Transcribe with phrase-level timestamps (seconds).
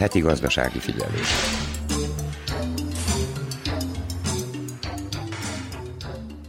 [0.00, 1.28] Heti gazdasági figyelés.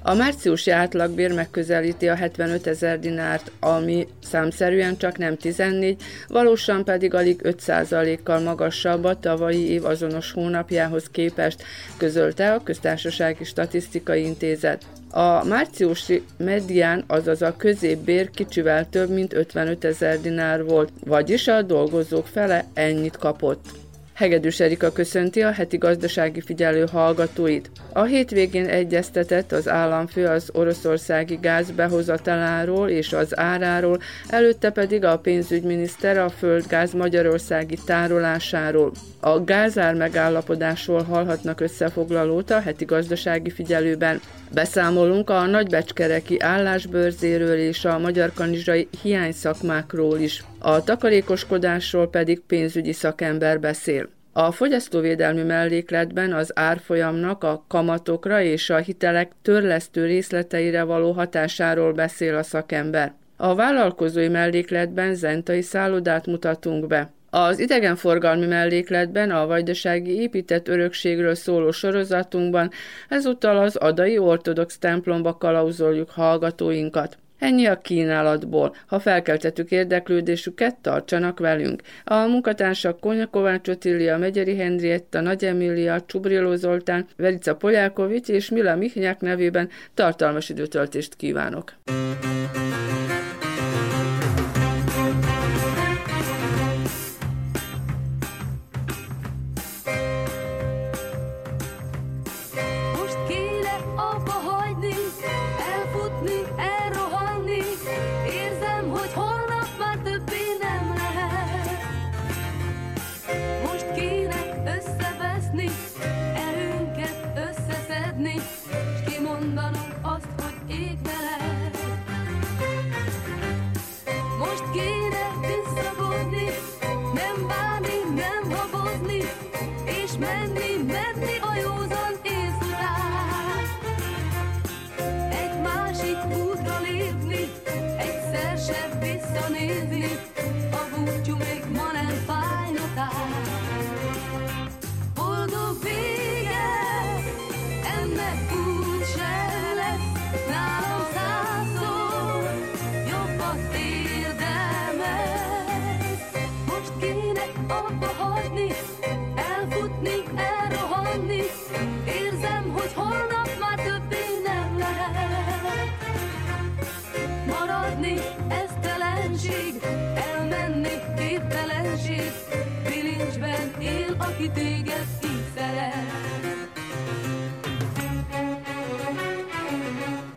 [0.03, 7.13] A márciusi átlagbér megközelíti a 75 ezer dinárt, ami számszerűen csak nem 14, valósan pedig
[7.13, 11.63] alig 5%-kal magasabb a tavalyi év azonos hónapjához képest,
[11.97, 14.85] közölte a Köztársasági Statisztikai Intézet.
[15.11, 21.61] A márciusi medián, azaz a középbér kicsivel több mint 55 ezer dinár volt, vagyis a
[21.61, 23.65] dolgozók fele ennyit kapott.
[24.13, 27.71] Hegedűs Erika köszönti a heti gazdasági figyelő hallgatóit.
[27.93, 35.19] A hétvégén egyeztetett az államfő az oroszországi gáz behozataláról és az áráról, előtte pedig a
[35.19, 38.91] pénzügyminiszter a földgáz magyarországi tárolásáról.
[39.19, 44.21] A gázár megállapodásról hallhatnak összefoglalót a heti gazdasági figyelőben.
[44.53, 50.43] Beszámolunk a nagybecskereki állásbőrzéről és a magyar kanizsai hiányszakmákról is.
[50.59, 54.09] A takarékoskodásról pedig pénzügyi szakember beszél.
[54.33, 62.35] A fogyasztóvédelmi mellékletben az árfolyamnak a kamatokra és a hitelek törlesztő részleteire való hatásáról beszél
[62.35, 63.13] a szakember.
[63.37, 67.11] A vállalkozói mellékletben zentai szállodát mutatunk be.
[67.33, 72.71] Az idegenforgalmi mellékletben a vajdasági épített örökségről szóló sorozatunkban
[73.09, 77.17] ezúttal az adai ortodox templomba kalauzoljuk hallgatóinkat.
[77.37, 78.75] Ennyi a kínálatból.
[78.87, 81.81] Ha felkeltettük érdeklődésüket, tartsanak velünk.
[82.03, 88.75] A munkatársak Konya Kovács Otília, Megyeri Henrietta, Nagy Emília, Csubriló Zoltán, Verica Polyákovics és Mila
[88.75, 91.73] Mihnyák nevében tartalmas időtöltést kívánok.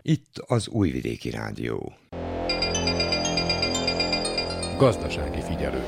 [0.02, 1.92] Itt az Újvidéki Rádió.
[4.78, 5.82] Gazdasági figyelő.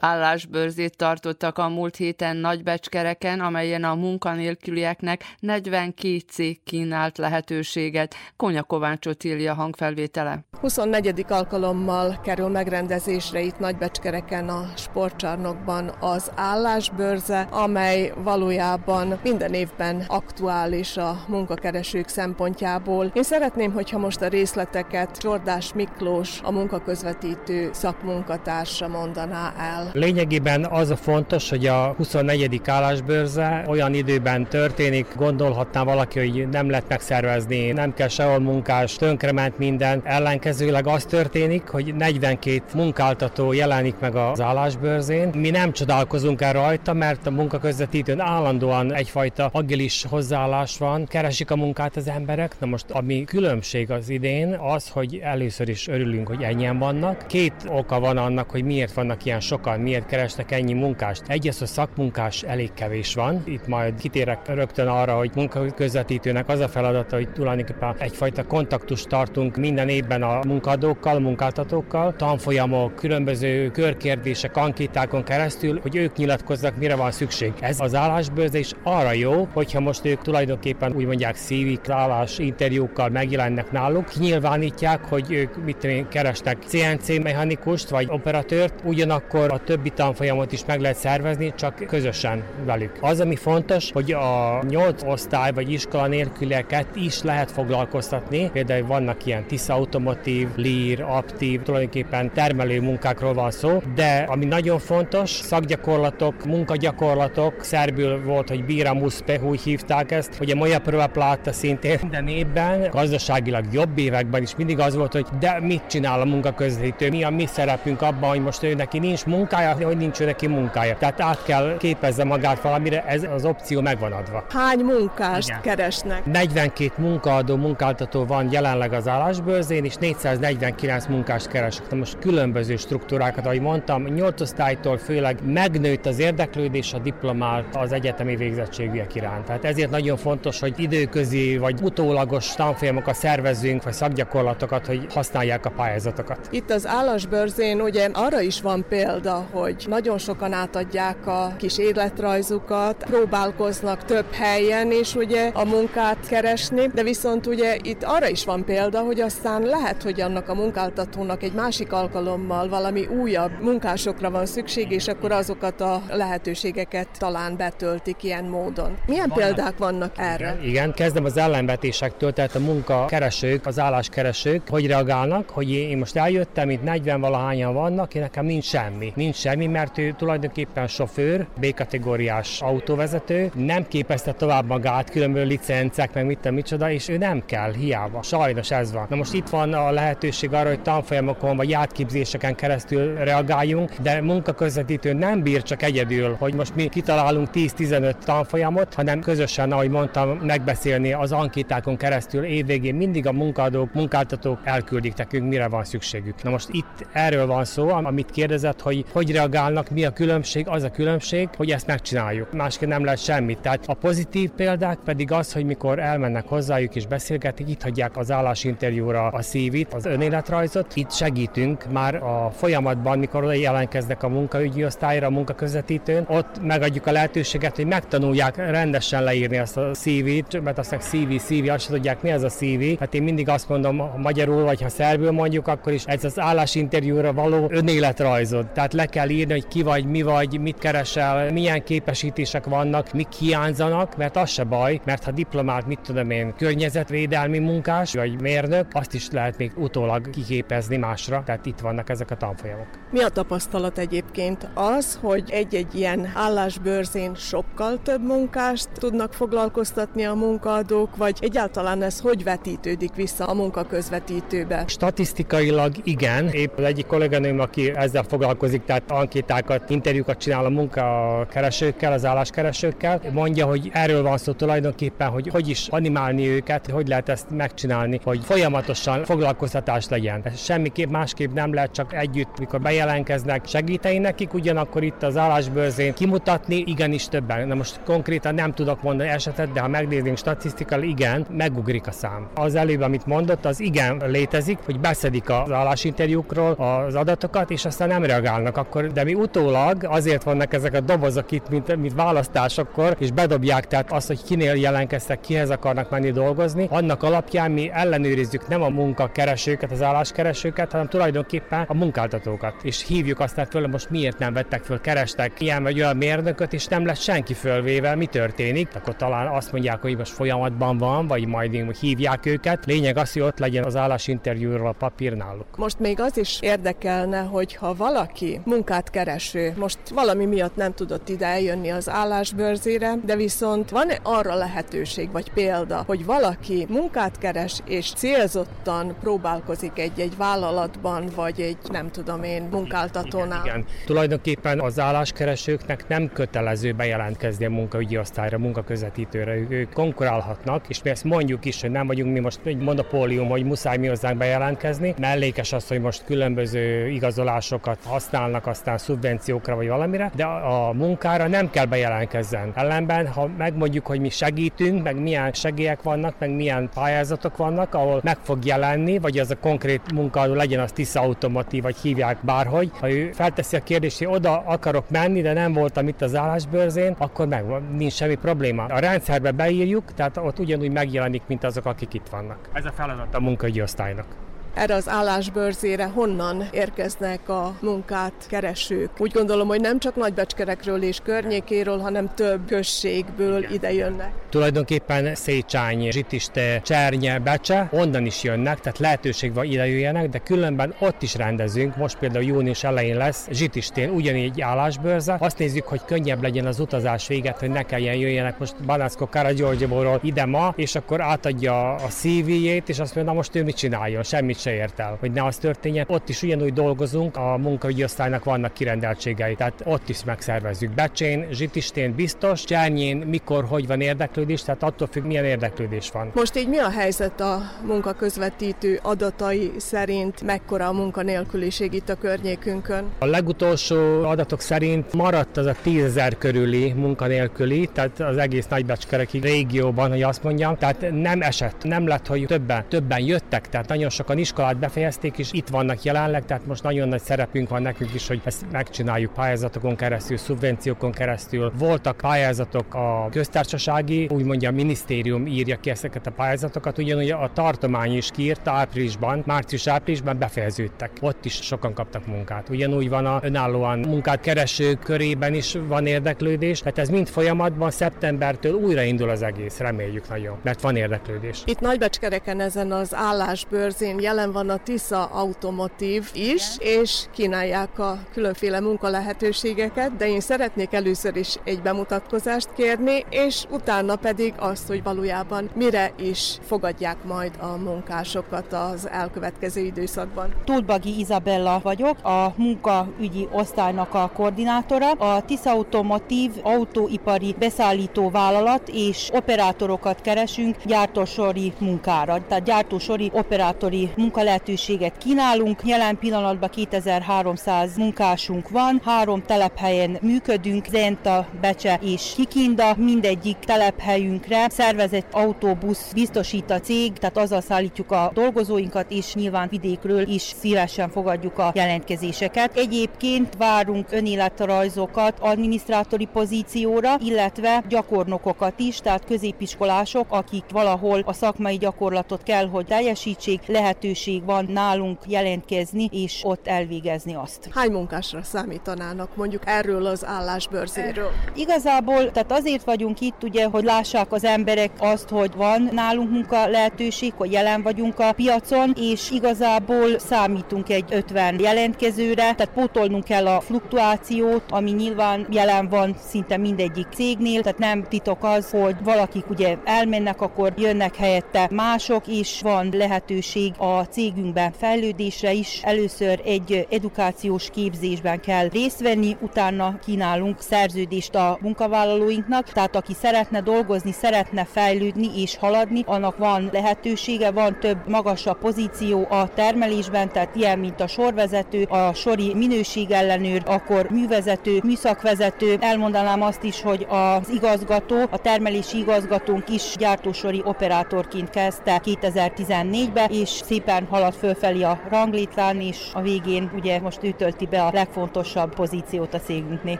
[0.00, 8.14] Állásbőrzét tartottak a múlt héten Nagybecskereken, amelyen a munkanélkülieknek 42 cég kínált lehetőséget.
[8.36, 10.44] Konya Kovács Otília hangfelvétele.
[10.60, 11.24] 24.
[11.28, 21.24] alkalommal kerül megrendezésre itt Nagybecskereken a sportcsarnokban az állásbőrze, amely valójában minden évben aktuális a
[21.28, 23.10] munkakeresők szempontjából.
[23.14, 29.89] Én szeretném, hogyha most a részleteket Csordás Miklós, a munkaközvetítő szakmunkatársa mondaná el.
[29.92, 32.60] Lényegében az a fontos, hogy a 24.
[32.66, 39.58] állásbőrze olyan időben történik, gondolhatná valaki, hogy nem lehet megszervezni, nem kell sehol munkás, tönkrement
[39.58, 40.00] minden.
[40.04, 45.28] Ellenkezőleg az történik, hogy 42 munkáltató jelenik meg az állásbőrzén.
[45.34, 51.56] Mi nem csodálkozunk el rajta, mert a munkaközvetítőn állandóan egyfajta agilis hozzáállás van, keresik a
[51.56, 52.54] munkát az emberek.
[52.60, 57.26] Na most ami különbség az idén az, hogy először is örülünk, hogy ennyien vannak.
[57.26, 61.22] Két oka van annak, hogy miért vannak ilyen sokan miért keresnek ennyi munkást.
[61.26, 63.42] Egyrészt, hogy szakmunkás elég kevés van.
[63.44, 69.56] Itt majd kitérek rögtön arra, hogy munkaközvetítőnek az a feladata, hogy tulajdonképpen egyfajta kontaktust tartunk
[69.56, 77.10] minden évben a munkadókkal, munkáltatókkal, tanfolyamok, különböző körkérdések, ankétákon keresztül, hogy ők nyilatkoznak, mire van
[77.10, 77.52] szükség.
[77.60, 83.70] Ez az állásbőrzés arra jó, hogyha most ők tulajdonképpen úgy mondják szívik, állás interjúkkal megjelennek
[83.70, 90.64] náluk, nyilvánítják, hogy ők mit keresnek CNC mechanikust vagy operatőrt, ugyanakkor a többi tanfolyamot is
[90.66, 92.98] meg lehet szervezni, csak közösen velük.
[93.00, 98.50] Az, ami fontos, hogy a nyolc osztály vagy iskola nélkülieket is lehet foglalkoztatni.
[98.52, 104.78] Például vannak ilyen Tisza Automotív, Lír, Aptív, tulajdonképpen termelő munkákról van szó, de ami nagyon
[104.78, 111.06] fontos, szakgyakorlatok, munkagyakorlatok, szerbül volt, hogy Bíra Muszpe, úgy hívták ezt, hogy a Moja Prova
[111.06, 116.20] Plata szintén minden évben, gazdaságilag jobb években is mindig az volt, hogy de mit csinál
[116.20, 119.24] a munkaközvetítő, mi a mi szerepünk abban, hogy most ő neki nincs
[119.60, 120.96] munkája, hogy nincs neki munkája.
[120.98, 124.44] Tehát át kell képezze magát valamire, ez az opció megvan adva.
[124.50, 125.60] Hány munkást Igen.
[125.60, 126.24] keresnek?
[126.24, 131.94] 42 munkaadó, munkáltató van jelenleg az állásbőrzén, és 449 munkást keresek.
[131.94, 138.36] Most különböző struktúrákat, ahogy mondtam, 8 osztálytól főleg megnőtt az érdeklődés a diplomát az egyetemi
[138.36, 139.44] végzettségűek iránt.
[139.44, 145.70] Tehát ezért nagyon fontos, hogy időközi vagy utólagos tanfolyamokat szervezzünk, vagy szakgyakorlatokat, hogy használják a
[145.70, 146.48] pályázatokat.
[146.50, 153.04] Itt az állásbőrzén ugye arra is van példa, hogy nagyon sokan átadják a kis életrajzukat,
[153.04, 158.64] próbálkoznak több helyen, és ugye a munkát keresni, de viszont ugye itt arra is van
[158.64, 164.46] példa, hogy aztán lehet, hogy annak a munkáltatónak egy másik alkalommal valami újabb munkásokra van
[164.46, 168.98] szükség, és akkor azokat a lehetőségeket talán betöltik ilyen módon.
[169.06, 170.58] Milyen vannak, példák vannak erre?
[170.62, 176.70] Igen, kezdem az ellenvetésektől, tehát a munkakeresők, az álláskeresők, hogy reagálnak, hogy én most eljöttem,
[176.70, 179.12] itt 40 valahányan vannak, én nekem nincs semmi.
[179.14, 186.26] Nincs semmi, mert ő tulajdonképpen sofőr, B-kategóriás autóvezető, nem képezte tovább magát, különböző licencek, meg
[186.26, 188.22] mit micsoda, és ő nem kell, hiába.
[188.22, 189.06] Sajnos ez van.
[189.08, 195.12] Na most itt van a lehetőség arra, hogy tanfolyamokon vagy átképzéseken keresztül reagáljunk, de munkaközvetítő
[195.12, 201.12] nem bír csak egyedül, hogy most mi kitalálunk 10-15 tanfolyamot, hanem közösen, ahogy mondtam, megbeszélni
[201.12, 206.42] az ankétákon keresztül évvégén mindig a munkadók, munkáltatók elküldik nekünk, mire van szükségük.
[206.42, 210.82] Na most itt erről van szó, amit kérdezett, hogy hogy reagálnak, mi a különbség, az
[210.82, 212.52] a különbség, hogy ezt megcsináljuk.
[212.52, 213.58] Másként nem lehet semmit.
[213.58, 218.30] Tehát a pozitív példák pedig az, hogy mikor elmennek hozzájuk és beszélgetik, itt hagyják az
[218.30, 220.96] állásinterjúra a szívit, az önéletrajzot.
[220.96, 227.06] Itt segítünk már a folyamatban, mikor oda jelentkeznek a munkaügyi osztályra, a munkaközvetítőn, ott megadjuk
[227.06, 232.22] a lehetőséget, hogy megtanulják rendesen leírni azt a CV-t, mert azt CV, CV, azt tudják,
[232.22, 232.98] mi az a CV.
[232.98, 236.38] Hát én mindig azt mondom, ha magyarul vagy ha szerbül mondjuk, akkor is ez az
[236.38, 238.66] állásinterjúra való önéletrajzod.
[238.66, 243.32] Tehát le kell írni, hogy ki vagy, mi vagy, mit keresel, milyen képesítések vannak, mik
[243.32, 248.86] hiányzanak, mert az se baj, mert ha diplomált, mit tudom én, környezetvédelmi munkás vagy mérnök,
[248.92, 252.86] azt is lehet még utólag kiképezni másra, tehát itt vannak ezek a tanfolyamok.
[253.10, 254.68] Mi a tapasztalat egyébként?
[254.74, 262.20] Az, hogy egy-egy ilyen állásbőrzén sokkal több munkást tudnak foglalkoztatni a munkaadók, vagy egyáltalán ez
[262.20, 264.84] hogy vetítődik vissza a munkaközvetítőbe?
[264.86, 266.48] Statisztikailag igen.
[266.48, 273.20] Épp az egyik kolléganőm, aki ezzel foglalkozik, tehát ankétákat, interjúkat csinál a munkakeresőkkel, az álláskeresőkkel,
[273.32, 278.20] mondja, hogy erről van szó tulajdonképpen, hogy hogy is animálni őket, hogy lehet ezt megcsinálni,
[278.24, 280.42] hogy folyamatosan foglalkoztatás legyen.
[280.56, 286.76] Semmiképp másképp nem lehet csak együtt, mikor bejelentkeznek, segíteni nekik, ugyanakkor itt az állásbőrzén kimutatni,
[286.76, 287.68] igenis többen.
[287.68, 292.48] Na most konkrétan nem tudok mondani esetet, de ha megnéznénk statisztikával, igen, megugrik a szám.
[292.54, 298.08] Az előbb, amit mondott, az igen létezik, hogy beszedik az állásinterjúkról az adatokat, és aztán
[298.08, 303.16] nem reagálnak akkor, de mi utólag azért vannak ezek a dobozok itt, mint, mint választásokkor,
[303.18, 308.68] és bedobják, tehát azt, hogy kinél jelentkeztek, kihez akarnak menni dolgozni, annak alapján mi ellenőrizzük
[308.68, 312.74] nem a munkakeresőket, az álláskeresőket, hanem tulajdonképpen a munkáltatókat.
[312.82, 316.86] És hívjuk aztán föl, most miért nem vettek föl, kerestek ilyen vagy olyan mérnököt, és
[316.86, 321.46] nem lett senki fölvéve, mi történik, akkor talán azt mondják, hogy most folyamatban van, vagy
[321.46, 322.86] majd hívják őket.
[322.86, 325.76] Lényeg az, hogy ott legyen az állásinterjúról a papír náluk.
[325.76, 331.28] Most még az is érdekelne, hogy ha valaki munkát kereső, most valami miatt nem tudott
[331.28, 337.80] ide eljönni az állásbőrzére, de viszont van-e arra lehetőség, vagy példa, hogy valaki munkát keres,
[337.84, 343.64] és célzottan próbálkozik egy-egy vállalatban, vagy egy, nem tudom én, munkáltatónál?
[343.64, 343.86] Igen, igen.
[344.06, 349.54] Tulajdonképpen az álláskeresőknek nem kötelező bejelentkezni a munkaügyi osztályra, munkaközvetítőre.
[349.68, 353.64] Ők konkurálhatnak, és mi ezt mondjuk is, hogy nem vagyunk mi most egy monopólium, hogy
[353.64, 355.14] muszáj mi hozzánk bejelentkezni.
[355.18, 361.70] Mellékes az, hogy most különböző igazolásokat használnak aztán szubvenciókra vagy valamire, de a munkára nem
[361.70, 362.72] kell bejelentkezzen.
[362.74, 368.20] Ellenben, ha megmondjuk, hogy mi segítünk, meg milyen segélyek vannak, meg milyen pályázatok vannak, ahol
[368.22, 372.90] meg fog jelenni, vagy az a konkrét munkaadó legyen az Tisza Automotív, vagy hívják bárhogy,
[373.00, 377.14] ha ő felteszi a kérdést, hogy oda akarok menni, de nem voltam itt az állásbőrzén,
[377.18, 377.64] akkor meg
[377.96, 378.84] nincs semmi probléma.
[378.84, 382.68] A rendszerbe beírjuk, tehát ott ugyanúgy megjelenik, mint azok, akik itt vannak.
[382.72, 384.26] Ez a feladat a munkaügyi osztálynak.
[384.74, 389.10] Erre az állásbörzére honnan érkeznek a munkát keresők?
[389.18, 394.32] Úgy gondolom, hogy nem csak Nagybecskerekről és környékéről, hanem több községből ide jönnek.
[394.50, 400.94] Tulajdonképpen Szécsány, Zsitiste, Csernye, Becse, onnan is jönnek, tehát lehetőség van ide jöjjenek, de különben
[400.98, 401.96] ott is rendezünk.
[401.96, 405.36] Most például június elején lesz Zsitistén ugyanígy állásbőrze.
[405.38, 410.20] Azt nézzük, hogy könnyebb legyen az utazás véget, hogy ne kelljen jöjjenek most Banászko Karagyorgyaborról
[410.22, 414.22] ide ma, és akkor átadja a CV-jét, és azt mondja, na most ő mit csináljon,
[414.22, 416.04] semmit se ért el, hogy ne az történjen.
[416.08, 420.90] Ott is ugyanúgy dolgozunk, a munkaügyi osztálynak vannak kirendeltségei, tehát ott is megszervezzük.
[420.90, 426.30] Becsén, Zsitistén biztos, Csányén mikor, hogy van érdeklődés, tehát attól függ, milyen érdeklődés van.
[426.34, 433.04] Most így mi a helyzet a munkaközvetítő adatai szerint, mekkora a munkanélküliség itt a környékünkön?
[433.18, 440.10] A legutolsó adatok szerint maradt az a tízezer körüli munkanélküli, tehát az egész nagybecskereki régióban,
[440.10, 444.38] hogy azt mondjam, tehát nem esett, nem lett, hogy többen, többen jöttek, tehát nagyon sokan
[444.50, 448.40] iskolát befejezték, és itt vannak jelenleg, tehát most nagyon nagy szerepünk van nekünk is, hogy
[448.44, 451.72] ezt megcsináljuk pályázatokon keresztül, szubvenciókon keresztül.
[451.78, 457.50] Voltak pályázatok a köztársasági, úgy mondja a minisztérium írja ki ezeket a pályázatokat, ugyanúgy a
[457.54, 461.10] tartomány is kiírta áprilisban, március-áprilisban befejeződtek.
[461.20, 462.68] Ott is sokan kaptak munkát.
[462.68, 468.72] Ugyanúgy van a önállóan munkát keresők körében is van érdeklődés, tehát ez mind folyamatban, szeptembertől
[468.72, 471.62] újraindul az egész, reméljük nagyon, mert van érdeklődés.
[471.64, 478.80] Itt Nagybecskereken ezen az állásbőrzén jelen van a Tisza Automotív is, és kínálják a különféle
[478.80, 485.70] munkalehetőségeket, de én szeretnék először is egy bemutatkozást kérni, és utána pedig azt, hogy valójában
[485.74, 490.54] mire is fogadják majd a munkásokat az elkövetkező időszakban.
[490.64, 495.10] Tudbagi Izabella vagyok, a munkaügyi osztálynak a koordinátora.
[495.10, 502.46] A Tisza Automotív autóipari beszállító vállalat és operátorokat keresünk gyártósori munkára.
[502.48, 505.80] Tehát gyártósori operátori munkalehetőséget kínálunk.
[505.84, 512.94] Jelen pillanatban 2300 munkásunk van, három telephelyen működünk, Zenta, Becse és Kikinda.
[512.96, 520.28] Mindegyik telephelyünkre szervezett autóbusz biztosít a cég, tehát azzal szállítjuk a dolgozóinkat, és nyilván vidékről
[520.28, 522.76] is szívesen fogadjuk a jelentkezéseket.
[522.76, 532.42] Egyébként várunk önéletrajzokat adminisztrátori pozícióra, illetve gyakornokokat is, tehát középiskolások, akik valahol a szakmai gyakorlatot
[532.42, 537.68] kell, hogy teljesítsék, lehetőség van nálunk jelentkezni és ott elvégezni azt.
[537.74, 541.30] Hány munkásra számítanának mondjuk erről az állásbörzéről?
[541.54, 546.66] Igazából, tehát azért vagyunk itt, ugye, hogy lássák az emberek azt, hogy van nálunk munka
[546.68, 553.46] lehetőség, hogy jelen vagyunk a piacon, és igazából számítunk egy 50 jelentkezőre, tehát pótolnunk kell
[553.46, 559.50] a fluktuációt, ami nyilván jelen van szinte mindegyik cégnél, tehát nem titok az, hogy valakik
[559.50, 565.80] ugye elmennek, akkor jönnek helyette mások, és van lehetőség a cégünkben fejlődésre is.
[565.82, 573.60] Először egy edukációs képzésben kell részt venni, utána kínálunk szerződést a munkavállalóinknak, tehát aki szeretne
[573.60, 580.56] dolgozni, szeretne fejlődni és haladni, annak van lehetősége, van több magasabb pozíció a termelésben, tehát
[580.56, 585.76] ilyen, mint a sorvezető, a sori minőségellenőr, akkor művezető, műszakvezető.
[585.80, 593.48] Elmondanám azt is, hogy az igazgató, a termelési igazgatónk is gyártósori operátorként kezdte 2014-ben, és
[593.48, 598.74] szépen halad fölfelé a ranglétrán, és a végén ugye most ő tölti be a legfontosabb
[598.74, 599.98] pozíciót a cégünknél.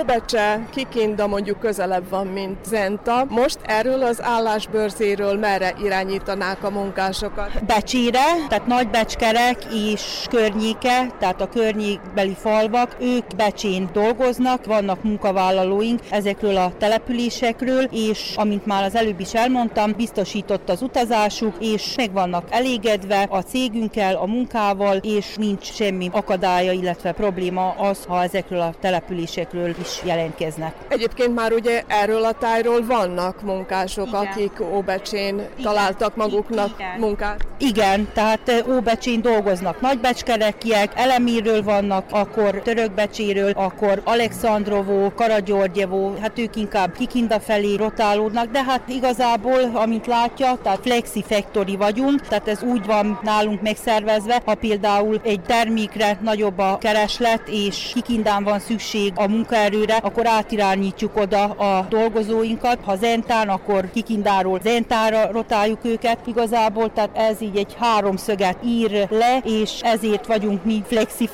[0.00, 3.26] Óbecse, Kikinda mondjuk közelebb van, mint Zenta.
[3.28, 7.64] Most erről az állásbörzéről merre irányítanák a munkásokat?
[7.66, 16.56] Becsére, tehát Nagybecskerek és környéke, tehát a környékbeli falvak, ők Becsén dolgoznak, vannak munkavállalóink ezekről
[16.56, 22.46] a településekről, és amint már az előbb is elmondtam, biztosított az utazásuk, és meg vannak
[22.50, 28.74] elégedve a cégünkkel, a munkával, és nincs semmi akadálya, illetve probléma az, ha ezekről a
[28.80, 30.74] településekről is jelentkeznek.
[30.88, 34.20] Egyébként már ugye erről a tájról vannak munkások, Igen.
[34.20, 35.48] akik Óbecsén Igen.
[35.62, 36.98] találtak maguknak Igen.
[36.98, 37.46] munkát.
[37.58, 46.96] Igen, tehát Óbecsén dolgoznak nagybecskerekiek, Elemirről vannak, akkor Törökbecséről, akkor Alexandrovó, Karagyörgyevó, hát ők inkább
[46.96, 52.86] Kikinda felé rotálódnak, de hát igazából, amint látja, tehát Flexi Factory vagyunk, tehát ez úgy
[52.86, 59.28] van nálunk megszervezve, ha például egy termékre nagyobb a kereslet, és Kikindán van szükség a
[59.28, 62.78] munkaerőre, akkor átirányítjuk oda a dolgozóinkat.
[62.84, 66.18] Ha Zentán, akkor Kikindáról Zentára rotáljuk őket.
[66.26, 71.28] Igazából, tehát ez így egy háromszöget ír le, és ezért vagyunk mi Flexi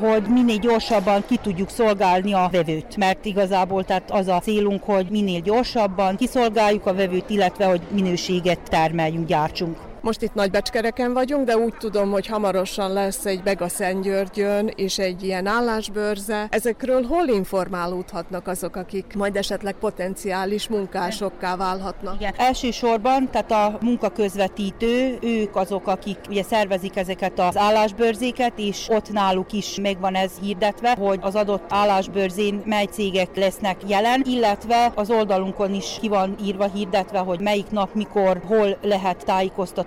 [0.00, 2.96] hogy minél gyorsabban ki tudjuk szolgálni a vevőt.
[2.96, 8.58] Mert igazából tehát az a célunk, hogy minél gyorsabban kiszolgáljuk a vevőt, illetve hogy minőséget
[8.70, 9.87] termeljünk, gyártsunk.
[10.00, 15.22] Most itt Nagybecskereken vagyunk, de úgy tudom, hogy hamarosan lesz egy Bega Szentgyörgyön és egy
[15.22, 16.46] ilyen állásbőrze.
[16.50, 22.14] Ezekről hol informálódhatnak azok, akik majd esetleg potenciális munkásokká válhatnak?
[22.14, 22.34] Igen.
[22.36, 29.52] Elsősorban, tehát a munkaközvetítő, ők azok, akik ugye szervezik ezeket az állásbőrzéket, és ott náluk
[29.52, 35.74] is megvan ez hirdetve, hogy az adott állásbőrzén mely cégek lesznek jelen, illetve az oldalunkon
[35.74, 39.24] is ki van írva, hirdetve, hogy melyik nap, mikor, hol lehet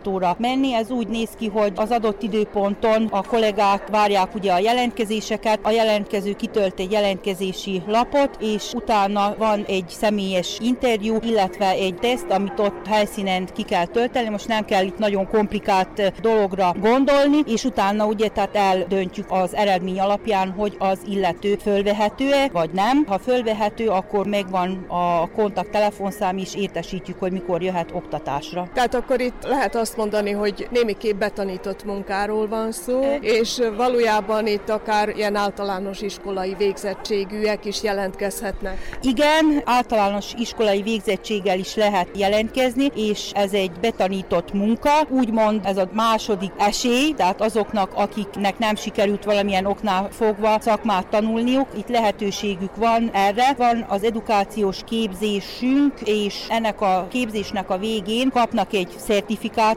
[0.02, 0.74] tájékoztatóra menni.
[0.74, 5.70] Ez úgy néz ki, hogy az adott időponton a kollégák várják ugye a jelentkezéseket, a
[5.70, 12.60] jelentkező kitölt egy jelentkezési lapot, és utána van egy személyes interjú, illetve egy teszt, amit
[12.60, 14.30] ott helyszínen ki kell tölteni.
[14.30, 20.00] Most nem kell itt nagyon komplikált dologra gondolni, és utána ugye tehát eldöntjük az eredmény
[20.00, 23.06] alapján, hogy az illető fölvehető-e, vagy nem.
[23.08, 28.68] Ha fölvehető, akkor megvan a kontakt telefonszám is, értesítjük, hogy mikor jöhet oktatásra.
[28.74, 34.70] Tehát akkor itt lehet azt mondani, hogy némiképp betanított munkáról van szó, és valójában itt
[34.70, 38.98] akár ilyen általános iskolai végzettségűek is jelentkezhetnek.
[39.02, 45.90] Igen, általános iskolai végzettséggel is lehet jelentkezni, és ez egy betanított munka, úgymond ez a
[45.94, 53.10] második esély, tehát azoknak, akiknek nem sikerült valamilyen oknál fogva szakmát tanulniuk, itt lehetőségük van
[53.14, 53.54] erre.
[53.58, 58.90] Van az edukációs képzésünk, és ennek a képzésnek a végén kapnak egy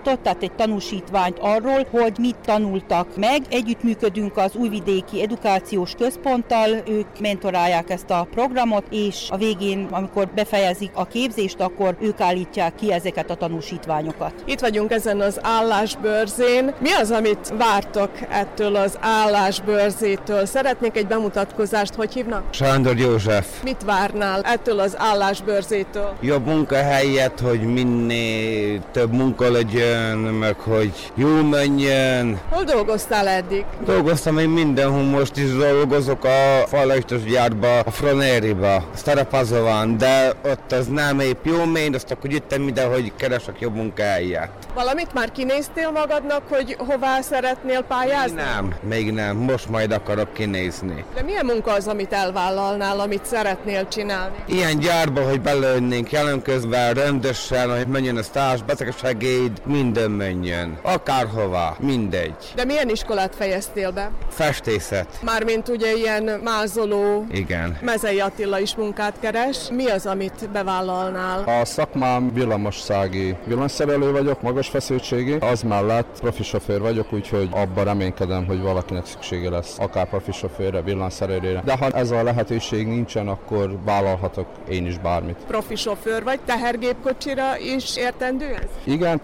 [0.04, 3.42] szertifikátot, tehát egy tanúsítványt arról, hogy mit tanultak meg.
[3.50, 10.90] Együttműködünk az Újvidéki Edukációs Központtal, ők mentorálják ezt a programot, és a végén, amikor befejezik
[10.94, 14.32] a képzést, akkor ők állítják ki ezeket a tanúsítványokat.
[14.46, 16.74] Itt vagyunk ezen az állásbőrzén.
[16.80, 20.46] Mi az, amit vártok ettől az állásbőrzétől?
[20.46, 22.42] Szeretnék egy bemutatkozást, hogy hívnak?
[22.50, 23.62] Sándor József.
[23.62, 26.16] Mit várnál ettől az állásbőrzétől?
[26.20, 29.93] Jobb munkahelyet, hogy minél több munka legyen,
[30.38, 32.40] meg hogy jó menjen.
[32.50, 33.64] Hol dolgoztál eddig?
[33.84, 40.86] Dolgoztam én mindenhol, most is dolgozok a falajtos gyárba, a Froneriba, Starapazován, de ott az
[40.86, 44.50] nem épp jó mény, azt akkor jöttem ide, hogy keresek jobb munkahelyet.
[44.74, 48.36] Valamit már kinéztél magadnak, hogy hová szeretnél pályázni?
[48.36, 51.04] Nem, még nem, most majd akarok kinézni.
[51.14, 54.36] De milyen munka az, amit elvállalnál, amit szeretnél csinálni?
[54.46, 59.52] Ilyen gyárba, hogy belőnnénk jelen közben rendesen, hogy menjen a stárs, betegsegéd,
[59.84, 60.78] minden menjen.
[60.82, 62.52] Akárhova, mindegy.
[62.54, 64.10] De milyen iskolát fejeztél be?
[64.28, 65.18] Festészet.
[65.22, 67.24] Mármint ugye ilyen mázoló.
[67.30, 67.78] Igen.
[67.82, 69.56] Mezei Attila is munkát keres.
[69.70, 71.44] Mi az, amit bevállalnál?
[71.60, 75.32] A szakmám villamossági villanyszerelő vagyok, magas feszültségi.
[75.32, 80.82] Az mellett profi sofőr vagyok, úgyhogy abban reménykedem, hogy valakinek szüksége lesz, akár profi sofőrre,
[80.82, 81.62] villanyszerelőre.
[81.64, 85.36] De ha ez a lehetőség nincsen, akkor vállalhatok én is bármit.
[85.46, 88.68] Profi sofőr vagy, tehergépkocsira is értendő ez?
[88.84, 89.20] Igen,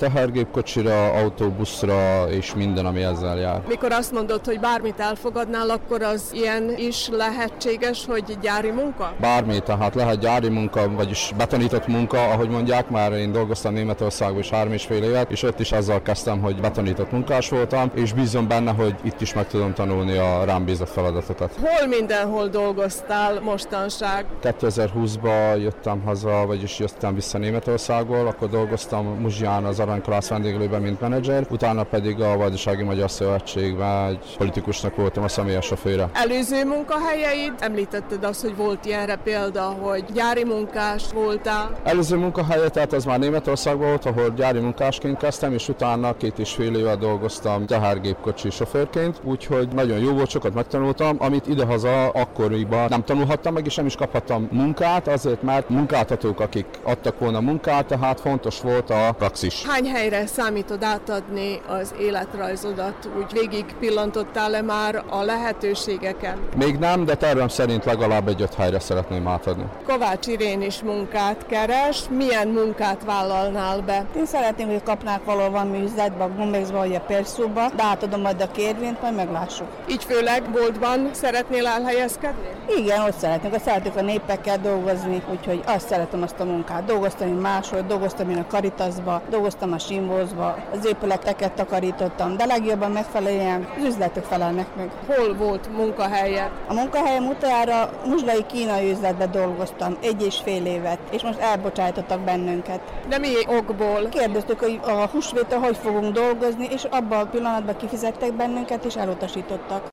[0.50, 3.62] tehergépkocsira, autóbuszra és minden, ami ezzel jár.
[3.68, 9.14] Mikor azt mondod, hogy bármit elfogadnál, akkor az ilyen is lehetséges, hogy gyári munka?
[9.20, 14.50] Bármi, tehát lehet gyári munka, vagyis betanított munka, ahogy mondják, már én dolgoztam Németországban is
[14.50, 18.48] három és fél évet, és ott is azzal kezdtem, hogy betanított munkás voltam, és bízom
[18.48, 21.50] benne, hogy itt is meg tudom tanulni a rám bízott feladatokat.
[21.60, 24.24] Hol mindenhol dolgoztál mostanság?
[24.42, 31.46] 2020-ban jöttem haza, vagyis jöttem vissza Németországból, akkor dolgoztam Muzsián az Aranykalász vendéglőben, mint menedzser,
[31.50, 36.10] utána pedig a Vajdasági Magyar Szövetségben egy politikusnak voltam a személyes sofőre.
[36.12, 37.52] Előző munkahelyeid?
[37.58, 41.76] Említetted azt, hogy volt ilyenre példa, hogy gyári munkás voltál.
[41.82, 46.50] Előző munkahelye, tehát az már Németországban volt, ahol gyári munkásként kezdtem, és utána két és
[46.50, 53.04] fél éve dolgoztam tehergépkocsi sofőrként, úgyhogy nagyon jó volt, sokat megtanultam, amit idehaza akkoriban nem
[53.04, 58.20] tanulhattam meg, és nem is kaphattam munkát, azért mert munkáltatók, akik adtak volna munkát, tehát
[58.20, 59.66] fontos volt a praxis.
[59.66, 63.08] Hány helyre számítod átadni az életrajzodat?
[63.18, 66.38] Úgy végig pillantottál-e már a lehetőségeken?
[66.56, 69.64] Még nem, de tervem szerint legalább egy öt helyre szeretném átadni.
[69.86, 72.02] Kovács Irén is munkát keres.
[72.10, 74.06] Milyen munkát vállalnál be?
[74.16, 75.48] Én szeretném, hogy kapnák valahol
[75.82, 79.66] üzletbe, a Gumbexba vagy a Perszóba, de átadom majd a kérvényt, majd meglássuk.
[79.90, 82.48] Így főleg boltban szeretnél elhelyezkedni?
[82.76, 83.54] Igen, ott szeretnék.
[83.54, 86.84] Azt szeretnék a népekkel dolgozni, úgyhogy azt szeretem azt a munkát.
[86.84, 89.78] Dolgoztam én máshol, dolgoztam én a Caritasba, dolgoztam a
[90.10, 94.90] Simbózba, az épületeket takarítottam, de legjobban megfelelően az üzletek felelnek meg.
[95.06, 96.50] Hol volt munkahelyed?
[96.68, 102.80] A munkahelyem utára muzsdai kínai üzletben dolgoztam egy és fél évet, és most elbocsájtottak bennünket.
[103.08, 104.08] De mi okból?
[104.08, 109.88] Kérdeztük, hogy a húsvétel hogy fogunk dolgozni, és abban a pillanatban kifizettek bennünket, és elutasítottak.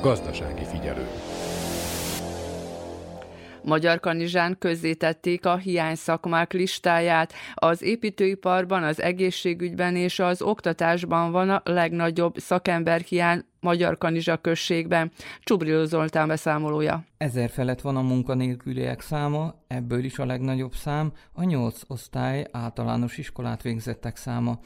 [0.00, 1.06] Gazdasági figyelő.
[3.68, 7.32] Magyar Kanizsán közzétették a hiány szakmák listáját.
[7.54, 15.10] Az építőiparban, az egészségügyben és az oktatásban van a legnagyobb szakemberhiány Magyar Kanizsa községben.
[15.40, 17.04] Csubriló Zoltán beszámolója.
[17.16, 23.18] Ezer felett van a munkanélküliek száma, ebből is a legnagyobb szám a nyolc osztály általános
[23.18, 24.58] iskolát végzettek száma.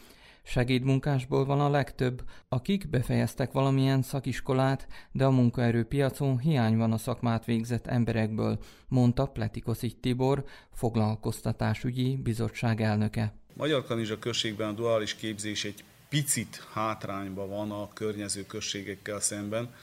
[0.43, 7.45] Segédmunkásból van a legtöbb, akik befejeztek valamilyen szakiskolát, de a munkaerőpiacon hiány van a szakmát
[7.45, 13.35] végzett emberekből, mondta Pletikoszi Tibor, foglalkoztatásügyi bizottság elnöke.
[13.55, 19.75] Magyar Kanizsa községben a duális képzés egy picit hátrányban van a környező községekkel szemben,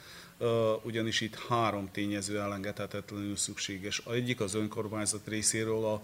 [0.83, 4.01] ugyanis itt három tényező elengedhetetlenül szükséges.
[4.05, 6.01] A egyik az önkormányzat részéről a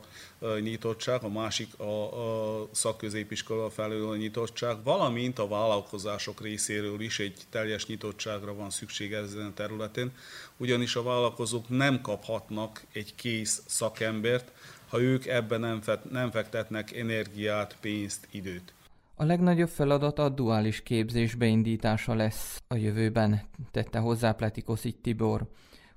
[0.60, 7.86] nyitottság, a másik a szakközépiskola felől a nyitottság, valamint a vállalkozások részéről is egy teljes
[7.86, 10.14] nyitottságra van szükség ezen a területen,
[10.58, 14.52] ugyanis a vállalkozók nem kaphatnak egy kész szakembert,
[14.88, 18.75] ha ők ebben nem fektetnek energiát, pénzt, időt.
[19.18, 25.48] A legnagyobb feladat a duális képzés beindítása lesz a jövőben, tette hozzá Pletikoszi Tibor.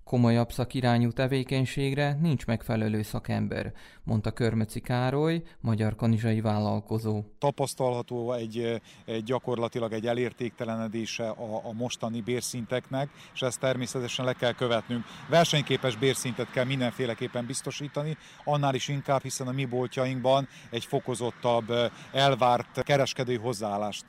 [0.05, 3.73] Komolyabb szakirányú tevékenységre nincs megfelelő szakember,
[4.09, 7.23] mondta Körmöci Károly, magyar kanizsai vállalkozó.
[7.39, 14.53] Tapasztalható egy, egy gyakorlatilag egy elértéktelenedése a, a mostani bérszinteknek, és ezt természetesen le kell
[14.53, 15.05] követnünk.
[15.29, 21.73] Versenyképes bérszintet kell mindenféleképpen biztosítani, annál is inkább, hiszen a mi boltjainkban egy fokozottabb,
[22.13, 24.05] elvárt kereskedő hozzáállást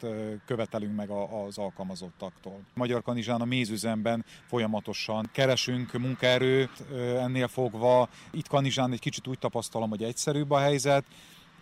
[0.45, 2.59] követelünk meg az alkalmazottaktól.
[2.73, 6.83] Magyar Kanizsán a mézüzemben folyamatosan keresünk munkaerőt
[7.17, 8.09] ennél fogva.
[8.31, 11.05] Itt Kanizsán egy kicsit úgy tapasztalom, hogy egyszerűbb a helyzet.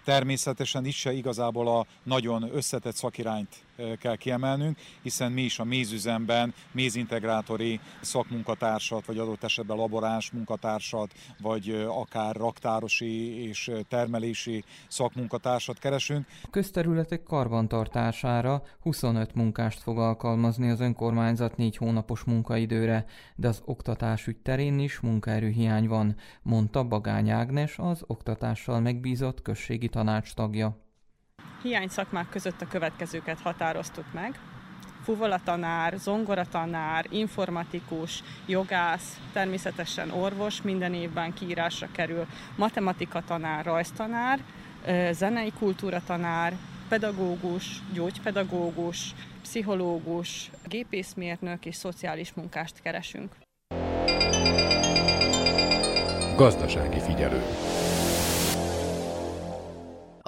[0.03, 3.66] Természetesen is se igazából a nagyon összetett szakirányt
[3.99, 11.85] kell kiemelnünk, hiszen mi is a mézüzemben mézintegrátori szakmunkatársat, vagy adott esetben laboráns munkatársat, vagy
[11.87, 16.25] akár raktárosi és termelési szakmunkatársat keresünk.
[16.43, 24.37] A közterületek karbantartására 25 munkást fog alkalmazni az önkormányzat négy hónapos munkaidőre, de az oktatásügy
[24.37, 30.86] terén is munkaerőhiány van, mondta Bagány Ágnes, az oktatással megbízott községi tanács tagja
[31.61, 34.39] hiány szakmák között a következőket határoztuk meg.
[35.03, 44.39] Fuvolatanár, zongoratanár, informatikus, jogász, természetesen orvos, minden évben kiírásra kerül, matematika tanár, rajztanár,
[45.11, 46.53] zenei kultúra tanár,
[46.89, 53.31] pedagógus, gyógypedagógus, pszichológus, gépészmérnök és szociális munkást keresünk.
[56.35, 57.41] Gazdasági figyelő.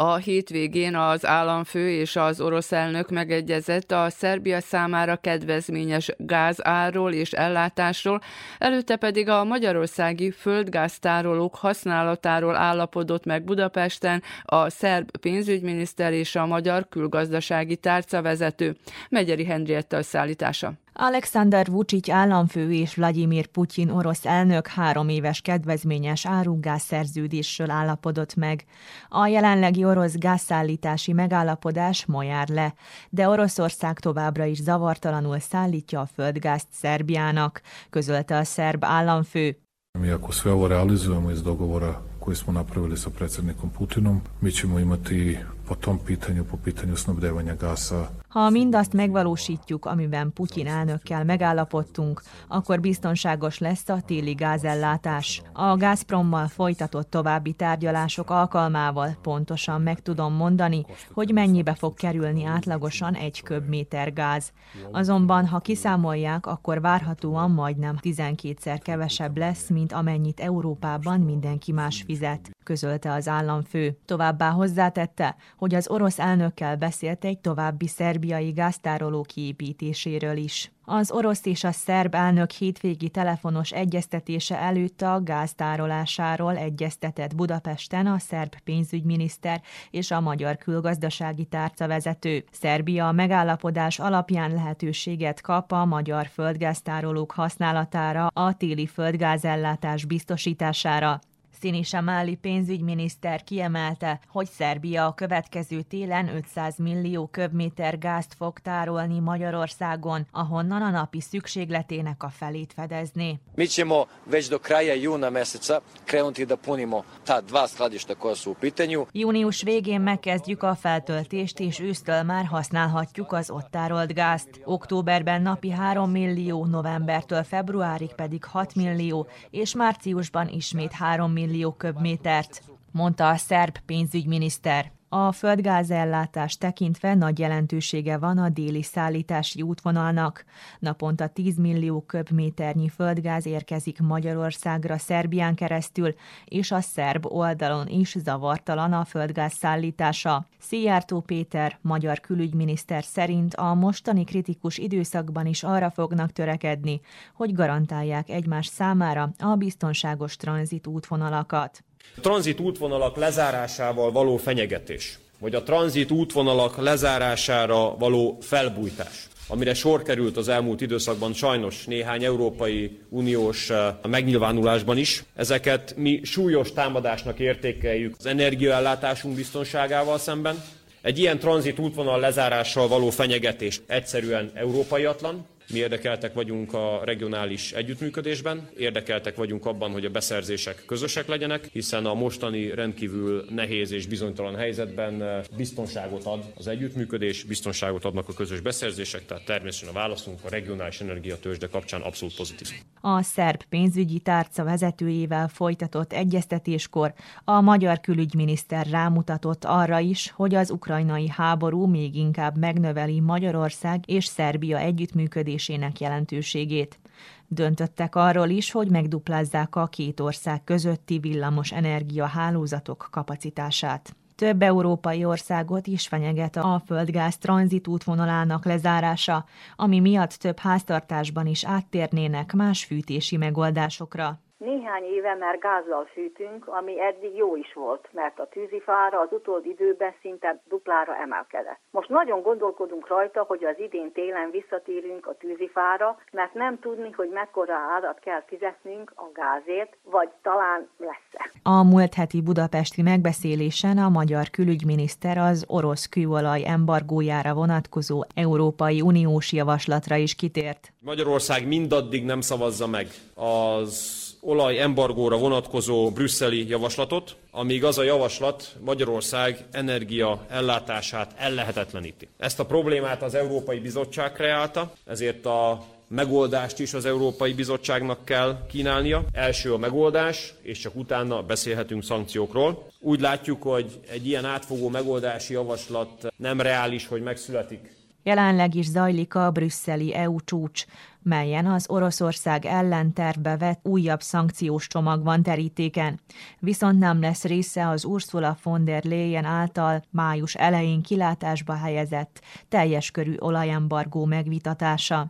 [0.01, 7.31] A hétvégén az államfő és az orosz elnök megegyezett a Szerbia számára kedvezményes gázárról és
[7.31, 8.21] ellátásról,
[8.57, 16.87] előtte pedig a magyarországi földgáztárolók használatáról állapodott meg Budapesten a szerb pénzügyminiszter és a magyar
[16.89, 18.75] külgazdasági tárcavezető.
[19.09, 20.73] Megyeri Henrietta szállítása.
[21.01, 28.65] Alexander Vucic államfő és Vladimir Putyin orosz elnök három éves kedvezményes árugázszerződésről állapodott meg.
[29.09, 32.73] A jelenlegi orosz gázszállítási megállapodás ma jár le,
[33.09, 39.57] de Oroszország továbbra is zavartalanul szállítja a földgázt Szerbiának, közölte a szerb államfő.
[39.99, 44.79] Mi ako sve ovo realizujemo iz dogovora koji smo napravili sa predsjednikom Putinom, mi ćemo
[44.79, 52.21] imati po tom pitanju, po pitanju snabdevanja gasa ha mindazt megvalósítjuk, amiben Putyin elnökkel megállapodtunk,
[52.47, 55.41] akkor biztonságos lesz a téli gázellátás.
[55.53, 63.13] A Gazprommal folytatott további tárgyalások alkalmával pontosan meg tudom mondani, hogy mennyibe fog kerülni átlagosan
[63.13, 64.51] egy köbméter gáz.
[64.91, 72.49] Azonban, ha kiszámolják, akkor várhatóan majdnem 12-szer kevesebb lesz, mint amennyit Európában mindenki más fizet,
[72.69, 73.97] közölte az államfő.
[74.05, 80.71] Továbbá hozzátette, hogy az orosz elnökkel beszélt egy további szerb szerbiai gáztároló kiépítéséről is.
[80.85, 88.19] Az orosz és a szerb elnök hétvégi telefonos egyeztetése előtt a gáztárolásáról egyeztetett Budapesten a
[88.19, 92.43] szerb pénzügyminiszter és a magyar külgazdasági tárca vezető.
[92.51, 101.19] Szerbia a megállapodás alapján lehetőséget kap a magyar földgáztárolók használatára a téli földgázellátás biztosítására.
[101.61, 109.19] Sinisa Máli pénzügyminiszter kiemelte, hogy Szerbia a következő télen 500 millió köbméter gázt fog tárolni
[109.19, 113.39] Magyarországon, ahonnan a napi szükségletének a felét fedezni.
[113.55, 118.49] Mi ćemo već do kraja juna meseca krenuti da punimo ta dva skladišta koja su
[118.49, 119.05] u pitanju.
[119.11, 124.49] Június végén megkezdjük a feltöltést, és ősztől már használhatjuk az ott tárolt gázt.
[124.63, 131.71] Októberben napi 3 millió, novembertől februárig pedig 6 millió, és márciusban ismét 3 millió millió
[131.71, 134.91] köbmétert, mondta a szerb pénzügyminiszter.
[135.11, 140.45] A földgázellátás tekintve nagy jelentősége van a déli szállítási útvonalnak.
[140.79, 148.93] Naponta 10 millió köbméternyi földgáz érkezik Magyarországra Szerbián keresztül, és a szerb oldalon is zavartalan
[148.93, 150.45] a földgáz szállítása.
[150.59, 157.01] Szijjártó Péter, magyar külügyminiszter szerint a mostani kritikus időszakban is arra fognak törekedni,
[157.33, 161.83] hogy garantálják egymás számára a biztonságos tranzit útvonalakat.
[162.17, 170.01] A tranzit útvonalak lezárásával való fenyegetés, vagy a tranzit útvonalak lezárására való felbújtás, amire sor
[170.01, 175.23] került az elmúlt időszakban sajnos néhány Európai Uniós eh, megnyilvánulásban is.
[175.35, 180.63] Ezeket mi súlyos támadásnak értékeljük az energiaellátásunk biztonságával szemben.
[181.01, 188.69] Egy ilyen tranzit útvonal lezárással való fenyegetés egyszerűen európaiatlan, mi érdekeltek vagyunk a regionális együttműködésben,
[188.77, 194.55] érdekeltek vagyunk abban, hogy a beszerzések közösek legyenek, hiszen a mostani rendkívül nehéz és bizonytalan
[194.55, 200.39] helyzetben eh, biztonságot ad az együttműködés, biztonságot adnak a közös beszerzések, tehát természetesen a válaszunk
[200.43, 202.67] a regionális energiatősde kapcsán abszolút pozitív.
[203.01, 210.71] A szerb pénzügyi tárca vezetőjével folytatott egyeztetéskor a magyar külügyminiszter rámutatott arra is, hogy az
[210.71, 216.99] ukrajnai háború még inkább megnöveli Magyarország és Szerbia együttműködését működésének jelentőségét.
[217.47, 224.15] Döntöttek arról is, hogy megduplázzák a két ország közötti villamos energia hálózatok kapacitását.
[224.35, 229.45] Több európai országot is fenyeget a földgáz tranzit útvonalának lezárása,
[229.75, 234.39] ami miatt több háztartásban is áttérnének más fűtési megoldásokra.
[234.59, 239.69] Néhány éve már gázzal fűtünk, ami eddig jó is volt, mert a tűzifára az utóbbi
[239.69, 241.79] időben szinte duplára emelkedett.
[241.91, 247.29] Most nagyon gondolkodunk rajta, hogy az idén télen visszatérünk a tűzifára, mert nem tudni, hogy
[247.29, 251.51] mekkora árat kell fizetnünk a gázért, vagy talán lesz-e.
[251.63, 259.53] A múlt heti budapesti megbeszélésen a magyar külügyminiszter az orosz kőolaj embargójára vonatkozó Európai Uniós
[259.53, 260.93] javaslatra is kitért.
[260.99, 269.65] Magyarország mindaddig nem szavazza meg az olajembargóra vonatkozó brüsszeli javaslatot, amíg az a javaslat Magyarország
[269.71, 272.27] energia ellátását ellehetetleníti.
[272.37, 278.65] Ezt a problémát az Európai Bizottság kreálta, ezért a megoldást is az Európai Bizottságnak kell
[278.69, 279.23] kínálnia.
[279.31, 282.87] Első a megoldás, és csak utána beszélhetünk szankciókról.
[282.99, 289.35] Úgy látjuk, hogy egy ilyen átfogó megoldási javaslat nem reális, hogy megszületik Jelenleg is zajlik
[289.35, 290.85] a brüsszeli EU csúcs,
[291.23, 296.19] melyen az Oroszország ellen tervbe vett újabb szankciós csomag van terítéken.
[296.59, 303.11] Viszont nem lesz része az Ursula von der Leyen által május elején kilátásba helyezett teljes
[303.11, 305.29] körű olajembargó megvitatása.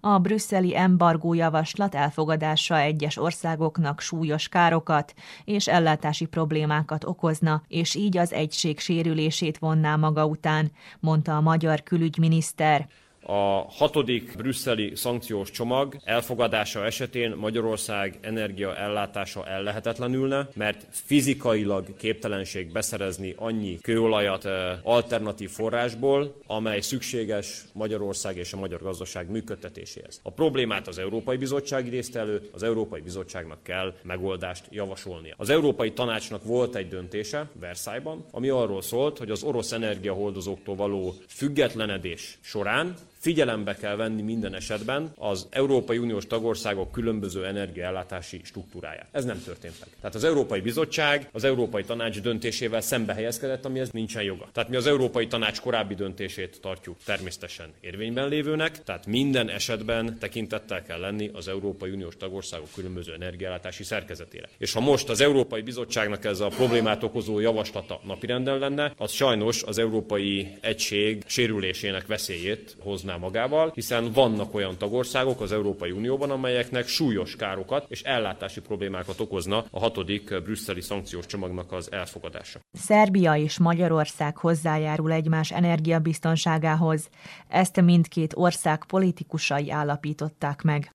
[0.00, 8.16] A brüsszeli embargó javaslat elfogadása egyes országoknak súlyos károkat és ellátási problémákat okozna, és így
[8.16, 12.88] az egység sérülését vonná maga után, mondta a magyar külügyminiszter.
[13.22, 23.78] A hatodik brüsszeli szankciós csomag elfogadása esetén Magyarország energiaellátása ellehetetlenülne, mert fizikailag képtelenség beszerezni annyi
[23.80, 24.48] kőolajat
[24.82, 30.20] alternatív forrásból, amely szükséges Magyarország és a magyar gazdaság működtetéséhez.
[30.22, 35.34] A problémát az Európai Bizottság idézte elő, az Európai Bizottságnak kell megoldást javasolnia.
[35.36, 41.14] Az Európai Tanácsnak volt egy döntése Versailles-ban, ami arról szólt, hogy az orosz energiahordozóktól való
[41.28, 49.06] függetlenedés során Figyelembe kell venni minden esetben az Európai Uniós tagországok különböző energiaellátási struktúráját.
[49.10, 49.88] Ez nem történt meg.
[50.00, 54.48] Tehát az Európai Bizottság az Európai Tanács döntésével szembe helyezkedett, ami ez nincsen joga.
[54.52, 60.82] Tehát mi az Európai Tanács korábbi döntését tartjuk természetesen érvényben lévőnek, tehát minden esetben tekintettel
[60.82, 64.48] kell lenni az Európai Uniós tagországok különböző energiaellátási szerkezetére.
[64.58, 69.62] És ha most az Európai Bizottságnak ez a problémát okozó javaslata napirenden lenne, az sajnos
[69.62, 76.30] az Európai Egység sérülésének veszélyét hozna hozná magával, hiszen vannak olyan tagországok az Európai Unióban,
[76.30, 82.60] amelyeknek súlyos károkat és ellátási problémákat okozna a hatodik brüsszeli szankciós csomagnak az elfogadása.
[82.72, 87.08] Szerbia és Magyarország hozzájárul egymás energiabiztonságához.
[87.48, 90.90] Ezt mindkét ország politikusai állapították meg.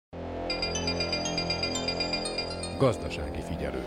[2.78, 3.84] Gazdasági figyelő.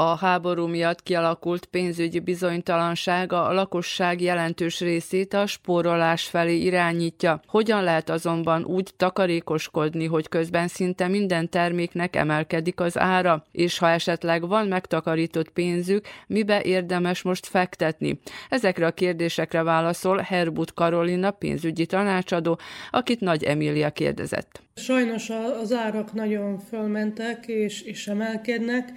[0.00, 7.40] A háború miatt kialakult pénzügyi bizonytalansága a lakosság jelentős részét a spórolás felé irányítja.
[7.46, 13.88] Hogyan lehet azonban úgy takarékoskodni, hogy közben szinte minden terméknek emelkedik az ára, és ha
[13.88, 18.20] esetleg van megtakarított pénzük, mibe érdemes most fektetni?
[18.48, 22.58] Ezekre a kérdésekre válaszol Herbut Karolina pénzügyi tanácsadó,
[22.90, 24.62] akit Nagy Emília kérdezett.
[24.74, 25.30] Sajnos
[25.62, 28.92] az árak nagyon fölmentek és, és emelkednek,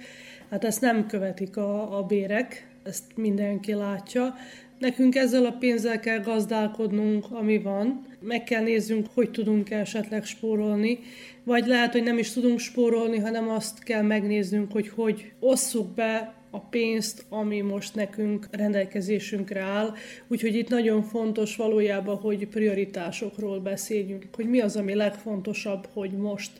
[0.50, 4.34] hát ezt nem követik a, a bérek, ezt mindenki látja.
[4.78, 8.06] Nekünk ezzel a pénzzel kell gazdálkodnunk, ami van.
[8.20, 10.98] Meg kell néznünk, hogy tudunk esetleg spórolni,
[11.44, 16.34] vagy lehet, hogy nem is tudunk spórolni, hanem azt kell megnéznünk, hogy hogy osszuk be
[16.54, 19.92] a pénzt, ami most nekünk rendelkezésünkre áll.
[20.28, 26.50] Úgyhogy itt nagyon fontos valójában, hogy prioritásokról beszéljünk, hogy mi az, ami legfontosabb, hogy most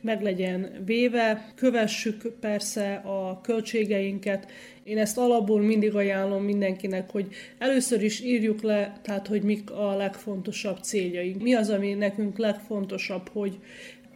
[0.00, 1.52] meg legyen véve.
[1.54, 4.50] Kövessük persze a költségeinket.
[4.84, 7.26] Én ezt alapból mindig ajánlom mindenkinek, hogy
[7.58, 11.42] először is írjuk le, tehát hogy mik a legfontosabb céljaink.
[11.42, 13.58] Mi az, ami nekünk legfontosabb, hogy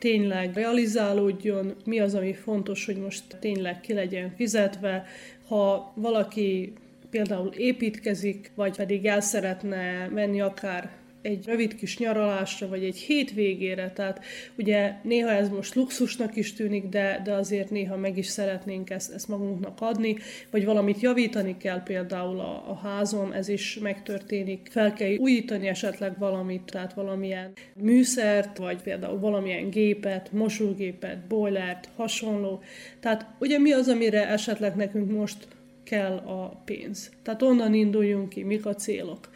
[0.01, 5.07] tényleg realizálódjon, mi az, ami fontos, hogy most tényleg ki legyen fizetve.
[5.49, 6.73] Ha valaki
[7.11, 10.91] például építkezik, vagy pedig el szeretne menni akár
[11.23, 14.25] egy rövid kis nyaralásra, vagy egy hétvégére, tehát
[14.59, 19.13] ugye néha ez most luxusnak is tűnik, de, de azért néha meg is szeretnénk ezt,
[19.13, 20.17] ezt magunknak adni,
[20.51, 26.19] vagy valamit javítani kell például a, a házon, ez is megtörténik, fel kell újítani esetleg
[26.19, 32.63] valamit, tehát valamilyen műszert, vagy például valamilyen gépet, mosógépet, boilert, hasonló.
[33.01, 35.47] Tehát ugye mi az, amire esetleg nekünk most
[35.85, 37.11] kell a pénz.
[37.23, 39.29] Tehát onnan induljunk ki, mik a célok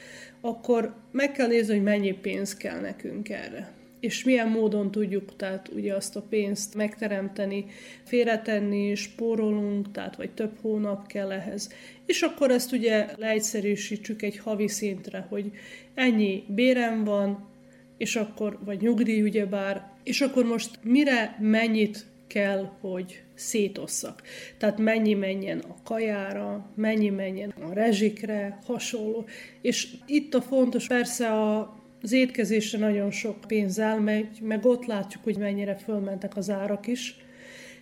[0.45, 3.73] akkor meg kell nézni, hogy mennyi pénz kell nekünk erre.
[4.01, 7.67] És milyen módon tudjuk tehát ugye azt a pénzt megteremteni,
[8.03, 11.73] félretenni, spórolunk, tehát vagy több hónap kell ehhez.
[12.07, 15.51] És akkor ezt ugye leegyszerűsítsük egy havi szintre, hogy
[15.95, 17.49] ennyi bérem van,
[17.97, 24.23] és akkor, vagy nyugdíj ugyebár, és akkor most mire mennyit kell, hogy szétosszak.
[24.59, 29.25] Tehát mennyi menjen a kajára, mennyi menjen a rezsikre, hasonló.
[29.61, 35.25] És itt a fontos persze a az étkezésre nagyon sok pénz elmegy, meg ott látjuk,
[35.25, 37.17] hogy mennyire fölmentek az árak is,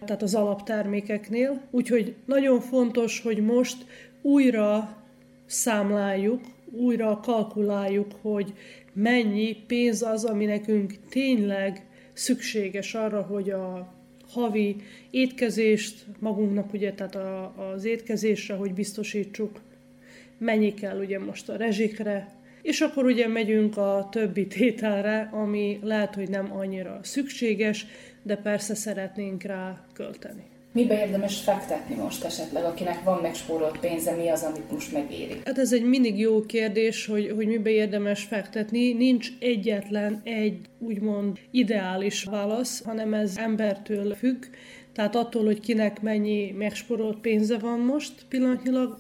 [0.05, 1.63] tehát az alaptermékeknél.
[1.71, 3.77] Úgyhogy nagyon fontos, hogy most
[4.21, 4.97] újra
[5.47, 8.53] számláljuk, újra kalkuláljuk, hogy
[8.93, 13.95] mennyi pénz az, ami nekünk tényleg szükséges arra, hogy a
[14.33, 14.77] havi
[15.11, 19.61] étkezést magunknak, ugye, tehát a, az étkezésre, hogy biztosítsuk,
[20.39, 26.15] mennyi kell ugye most a rezsikre, és akkor ugye megyünk a többi tételre, ami lehet,
[26.15, 27.87] hogy nem annyira szükséges,
[28.23, 30.52] de persze szeretnénk rá költeni.
[30.73, 35.41] Mibe érdemes fektetni most esetleg, akinek van megspórolt pénze, mi az, amit most megéri?
[35.45, 38.93] Hát ez egy mindig jó kérdés, hogy, hogy mibe érdemes fektetni.
[38.93, 44.45] Nincs egyetlen egy úgymond ideális válasz, hanem ez embertől függ.
[44.93, 48.99] Tehát attól, hogy kinek mennyi megsporolt pénze van most pillanatnyilag,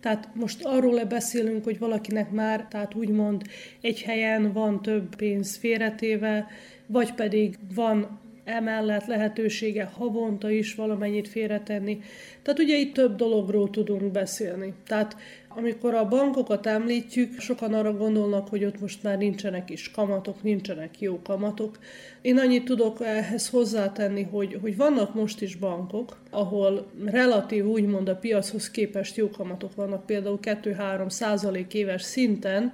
[0.00, 3.42] tehát most arról beszélünk, hogy valakinek már, tehát úgymond
[3.80, 6.46] egy helyen van több pénz félretéve,
[6.86, 8.19] vagy pedig van
[8.50, 12.00] emellett lehetősége havonta is valamennyit félretenni.
[12.42, 14.74] Tehát ugye itt több dologról tudunk beszélni.
[14.86, 15.16] Tehát
[15.54, 21.00] amikor a bankokat említjük, sokan arra gondolnak, hogy ott most már nincsenek is kamatok, nincsenek
[21.00, 21.78] jó kamatok.
[22.20, 28.16] Én annyit tudok ehhez hozzátenni, hogy, hogy vannak most is bankok, ahol relatív úgymond a
[28.16, 32.72] piachoz képest jó kamatok vannak, például 2-3 százalék éves szinten,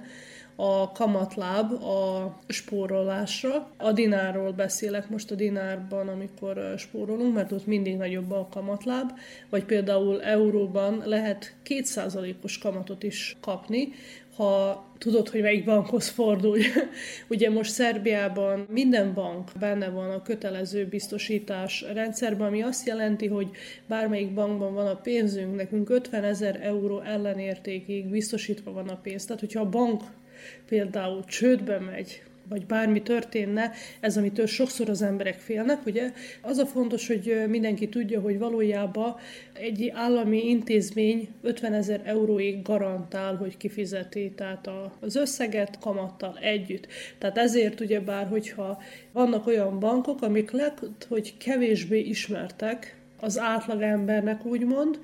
[0.59, 3.69] a kamatláb a spórolásra.
[3.77, 9.11] A dinárról beszélek most a dinárban, amikor spórolunk, mert ott mindig nagyobb a kamatláb,
[9.49, 13.89] vagy például euróban lehet kétszázalékos kamatot is kapni,
[14.35, 16.63] ha tudod, hogy melyik bankhoz fordulj.
[17.29, 23.49] Ugye most Szerbiában minden bank benne van a kötelező biztosítás rendszerben, ami azt jelenti, hogy
[23.87, 29.25] bármelyik bankban van a pénzünk, nekünk 50 ezer euró ellenértékig biztosítva van a pénz.
[29.25, 30.01] Tehát, hogyha a bank
[30.67, 36.11] például csődbe megy, vagy bármi történne, ez, amitől sokszor az emberek félnek, ugye?
[36.41, 39.15] Az a fontos, hogy mindenki tudja, hogy valójában
[39.53, 46.87] egy állami intézmény 50 ezer euróig garantál, hogy kifizeti, tehát az összeget kamattal együtt.
[47.17, 48.81] Tehát ezért ugye bár, hogyha
[49.11, 54.99] vannak olyan bankok, amik lehet, hogy kevésbé ismertek az átlagembernek úgymond,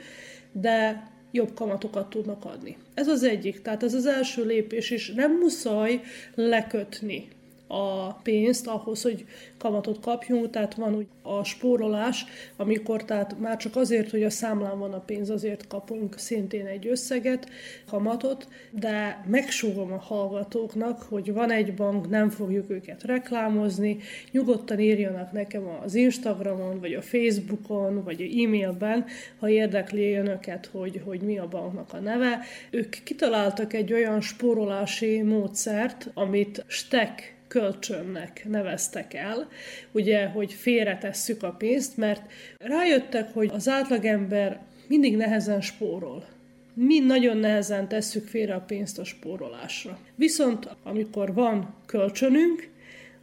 [0.52, 2.78] de jobb kamatokat tudnak adni.
[2.94, 6.02] Ez az egyik, tehát ez az első lépés, és nem muszáj
[6.36, 7.28] lekötni
[7.74, 9.26] a pénzt ahhoz, hogy
[9.58, 14.80] kamatot kapjunk, tehát van úgy a spórolás, amikor tehát már csak azért, hogy a számlán
[14.80, 17.50] van a pénz, azért kapunk szintén egy összeget,
[17.90, 23.98] kamatot, de megsúgom a hallgatóknak, hogy van egy bank, nem fogjuk őket reklámozni,
[24.32, 29.06] nyugodtan írjanak nekem az Instagramon, vagy a Facebookon, vagy a e-mailben,
[29.40, 32.40] ha érdekli önöket, hogy, hogy mi a banknak a neve.
[32.70, 39.48] Ők kitaláltak egy olyan spórolási módszert, amit STEK kölcsönnek neveztek el,
[39.92, 46.26] ugye, hogy félretesszük a pénzt, mert rájöttek, hogy az átlagember mindig nehezen spórol.
[46.74, 50.00] Mi nagyon nehezen tesszük félre a pénzt a spórolásra.
[50.16, 52.70] Viszont amikor van kölcsönünk,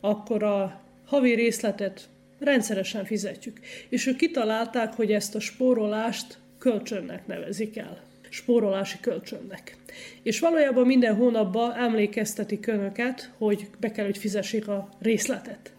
[0.01, 2.09] akkor a havi részletet
[2.39, 3.61] rendszeresen fizetjük.
[3.89, 9.77] És ők kitalálták, hogy ezt a spórolást kölcsönnek nevezik el spórolási kölcsönnek.
[10.23, 15.73] És valójában minden hónapban emlékeztetik önöket, hogy be kell, hogy fizessék a részletet.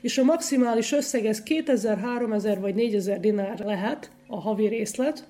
[0.00, 5.24] És a maximális összeg ez 2000, 3000 vagy 4000 dinár lehet a havi részlet,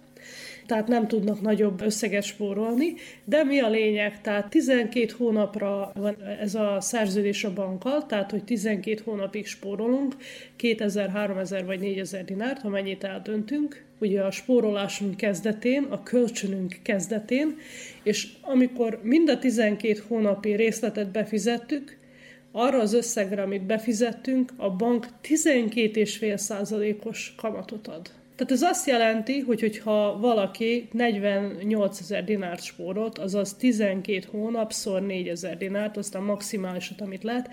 [0.67, 2.95] tehát nem tudnak nagyobb összeget spórolni,
[3.25, 4.21] de mi a lényeg?
[4.21, 10.17] Tehát 12 hónapra van ez a szerződés a bankkal, tehát hogy 12 hónapig spórolunk,
[10.57, 17.57] 2000, 3000 vagy 4000 dinárt, ha mennyit eldöntünk, ugye a spórolásunk kezdetén, a kölcsönünk kezdetén,
[18.03, 21.97] és amikor mind a 12 hónapi részletet befizettük,
[22.53, 28.11] arra az összegre, amit befizettünk, a bank 12,5%-os kamatot ad.
[28.37, 35.29] Tehát ez azt jelenti, hogy hogyha valaki 48 ezer dinárt spórolt, azaz 12 hónapszor 4
[35.29, 37.51] ezer dinárt, aztán maximálisat, amit lehet,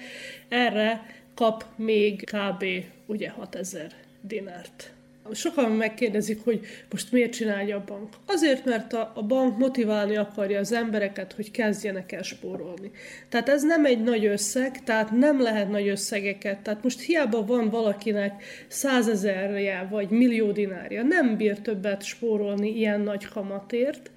[0.47, 2.65] erre kap még kb.
[3.05, 3.91] ugye 6 ezer
[4.21, 4.91] dinárt.
[5.33, 6.59] Sokan megkérdezik, hogy
[6.91, 8.13] most miért csinálja a bank.
[8.25, 12.91] Azért, mert a, a bank motiválni akarja az embereket, hogy kezdjenek el spórolni.
[13.29, 16.59] Tehát ez nem egy nagy összeg, tehát nem lehet nagy összegeket.
[16.59, 23.25] Tehát most hiába van valakinek százezerje vagy millió dinárja, nem bír többet spórolni ilyen nagy
[23.25, 24.11] kamatért,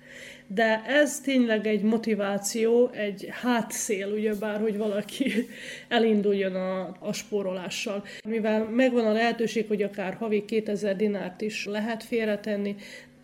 [0.55, 5.33] de ez tényleg egy motiváció, egy hátszél, ugyebár, hogy valaki
[5.89, 8.05] elinduljon a, a spórolással.
[8.25, 12.77] Mivel megvan a lehetőség, hogy akár havi 2000 dinárt is lehet félretenni,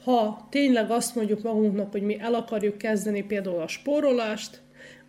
[0.05, 4.61] ha tényleg azt mondjuk magunknak, hogy mi el akarjuk kezdeni például a spórolást,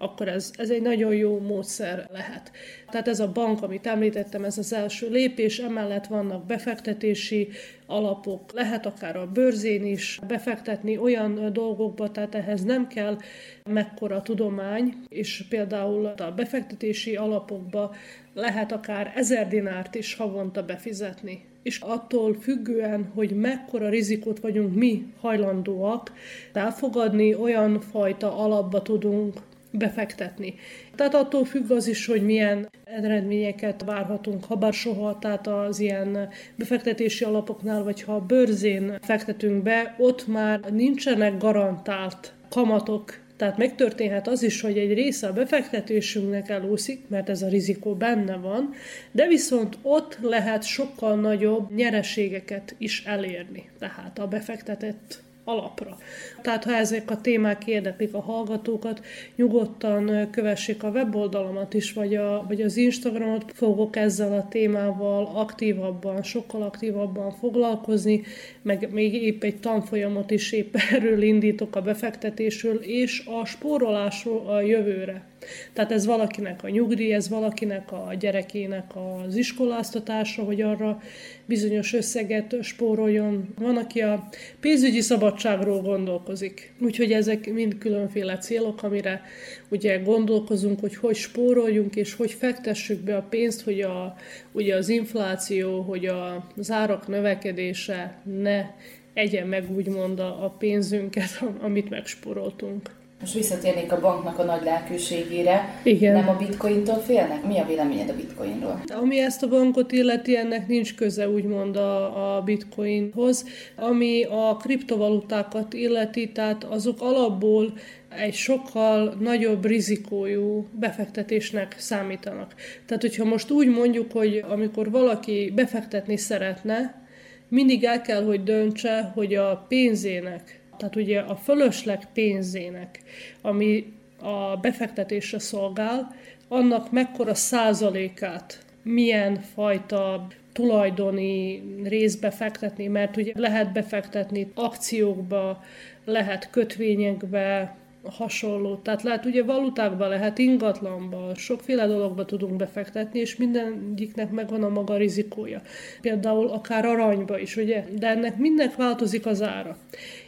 [0.01, 2.51] akkor ez, ez egy nagyon jó módszer lehet.
[2.89, 7.49] Tehát ez a bank, amit említettem, ez az első lépés, emellett vannak befektetési
[7.85, 13.17] alapok, lehet akár a bőrzén is befektetni olyan dolgokba, tehát ehhez nem kell
[13.63, 17.95] mekkora tudomány, és például a befektetési alapokba
[18.33, 21.47] lehet akár ezer dinárt is havonta befizetni.
[21.63, 26.11] És attól függően, hogy mekkora rizikót vagyunk mi hajlandóak
[26.53, 29.33] elfogadni, olyan fajta alapba tudunk
[29.71, 30.53] befektetni.
[30.95, 36.29] Tehát attól függ az is, hogy milyen eredményeket várhatunk, ha bár soha, tehát az ilyen
[36.55, 44.27] befektetési alapoknál, vagy ha a bőrzén fektetünk be, ott már nincsenek garantált kamatok, tehát megtörténhet
[44.27, 48.73] az is, hogy egy része a befektetésünknek elúszik, mert ez a rizikó benne van,
[49.11, 55.97] de viszont ott lehet sokkal nagyobb nyereségeket is elérni, tehát a befektetett alapra.
[56.41, 59.01] Tehát ha ezek a témák érdeklik a hallgatókat,
[59.35, 66.23] nyugodtan kövessék a weboldalamat is, vagy, a, vagy az Instagramot, fogok ezzel a témával aktívabban,
[66.23, 68.21] sokkal aktívabban foglalkozni,
[68.61, 74.61] meg még épp egy tanfolyamot is épp erről indítok a befektetésről és a spórolásról a
[74.61, 75.28] jövőre.
[75.73, 81.01] Tehát ez valakinek a nyugdíj, ez valakinek a gyerekének az iskoláztatása, hogy arra
[81.45, 83.53] bizonyos összeget spóroljon.
[83.57, 84.29] Van, aki a
[84.59, 86.73] pénzügyi szabadságról gondolkozik.
[86.79, 89.21] Úgyhogy ezek mind különféle célok, amire
[89.69, 94.15] ugye gondolkozunk, hogy hogy spóroljunk, és hogy fektessük be a pénzt, hogy a,
[94.51, 98.65] ugye az infláció, hogy a, az árak növekedése ne
[99.13, 102.97] egyen meg úgymond a pénzünket, amit megspóroltunk.
[103.19, 105.79] Most visszatérnék a banknak a nagy lelkűségére.
[105.83, 106.13] Igen.
[106.13, 107.45] Nem a bitcointól félnek?
[107.45, 108.81] Mi a véleményed a bitcoinról?
[108.87, 113.45] Ami ezt a bankot illeti, ennek nincs köze úgymond a, a bitcoinhoz.
[113.75, 117.73] Ami a kriptovalutákat illeti, tehát azok alapból
[118.09, 122.55] egy sokkal nagyobb rizikójú befektetésnek számítanak.
[122.85, 127.07] Tehát, hogyha most úgy mondjuk, hogy amikor valaki befektetni szeretne,
[127.47, 132.99] mindig el kell, hogy döntse, hogy a pénzének tehát ugye a fölösleg pénzének,
[133.41, 136.15] ami a befektetésre szolgál,
[136.47, 145.63] annak mekkora százalékát, milyen fajta tulajdoni részbe fektetni, mert ugye lehet befektetni akciókba,
[146.05, 148.75] lehet kötvényekbe, hasonló.
[148.75, 154.97] Tehát lehet ugye valutákba lehet, ingatlanba, sokféle dologba tudunk befektetni, és mindegyiknek megvan a maga
[154.97, 155.61] rizikója.
[156.01, 157.85] Például akár aranyba is, ugye?
[157.99, 159.77] De ennek mindnek változik az ára.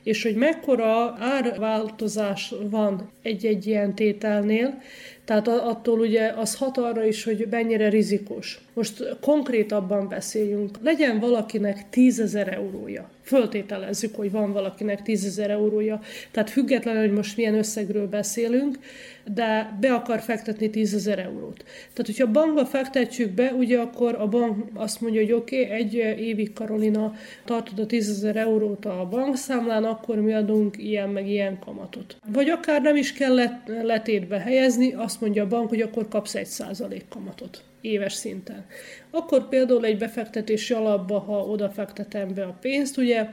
[0.04, 4.82] És hogy mekkora árváltozás van egy-egy ilyen tételnél,
[5.26, 8.60] tehát attól ugye az hat arra is, hogy mennyire rizikós.
[8.74, 10.78] Most konkrétabban beszéljünk.
[10.82, 13.10] Legyen valakinek 10 ezer eurója.
[13.22, 16.02] Föltételezzük, hogy van valakinek 10 ezer eurója.
[16.32, 18.80] Tehát függetlenül, hogy most milyen összegről beszélünk,
[19.34, 21.64] de be akar fektetni 10 ezer eurót.
[21.64, 25.94] Tehát, hogyha bankba fektetjük be, ugye akkor a bank azt mondja, hogy oké, okay, egy
[26.20, 27.14] évig Karolina
[27.46, 32.18] tartod a 10 ezer eurót a bankszámlán, akkor mi adunk ilyen meg ilyen kamatot.
[32.34, 36.46] Vagy akár nem is kell letétbe helyezni, azt mondja a bank, hogy akkor kapsz egy
[36.46, 38.66] százalék kamatot éves szinten.
[39.10, 43.28] Akkor például egy befektetési alapba, ha oda fektetem be a pénzt, ugye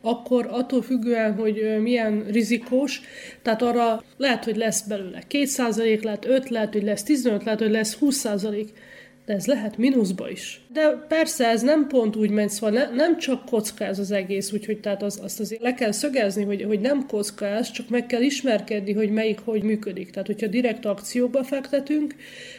[0.00, 3.00] akkor attól függően, hogy milyen rizikós,
[3.42, 7.70] tehát arra lehet, hogy lesz belőle 2%, lehet 5, lehet, hogy lesz 15, lehet, hogy
[7.70, 8.68] lesz 20%,
[9.26, 10.61] de ez lehet mínuszba is.
[10.72, 14.52] De persze ez nem pont úgy megy, szóval ne, nem csak kocka ez az egész,
[14.52, 18.06] úgyhogy tehát az, azt azért le kell szögezni, hogy, hogy nem kocka ez, csak meg
[18.06, 20.10] kell ismerkedni, hogy melyik hogy működik.
[20.10, 22.14] Tehát, hogyha direkt akcióba fektetünk,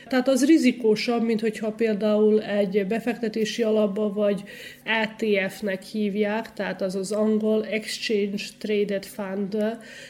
[0.08, 4.44] tehát az rizikósabb, mint hogyha például egy befektetési alapba vagy
[4.84, 9.58] ETF-nek hívják, tehát az az angol Exchange Traded Fund,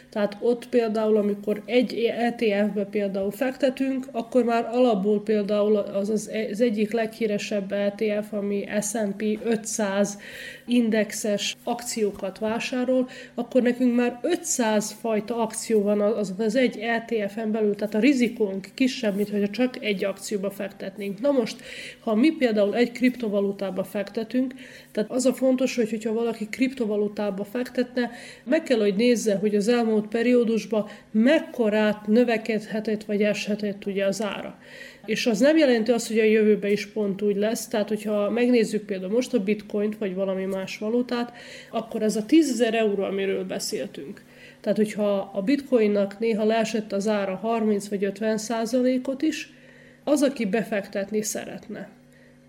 [0.09, 6.61] tehát ott például, amikor egy ETF-be például fektetünk, akkor már alapból például az az, az
[6.61, 7.71] egyik leghíresebb
[8.33, 10.17] ami S&P 500
[10.65, 17.75] indexes akciókat vásárol, akkor nekünk már 500 fajta akció van az, az egy ETF-en belül,
[17.75, 21.19] tehát a rizikónk kisebb, mint hogy csak egy akcióba fektetnénk.
[21.19, 21.61] Na most,
[21.99, 24.53] ha mi például egy kriptovalutába fektetünk,
[24.91, 28.11] tehát az a fontos, hogy hogyha valaki kriptovalutába fektetne,
[28.43, 34.57] meg kell, hogy nézze, hogy az elmúlt periódusban mekkorát növekedhetett vagy eshetett ugye az ára.
[35.05, 37.67] És az nem jelenti azt, hogy a jövőben is pont úgy lesz.
[37.67, 41.33] Tehát, hogyha megnézzük például most a bitcoint, vagy valami más valutát,
[41.71, 44.23] akkor ez a 10 ezer euró, amiről beszéltünk.
[44.61, 49.53] Tehát, hogyha a bitcoinnak néha leesett az ára 30 vagy 50 százalékot is,
[50.03, 51.89] az, aki befektetni szeretne,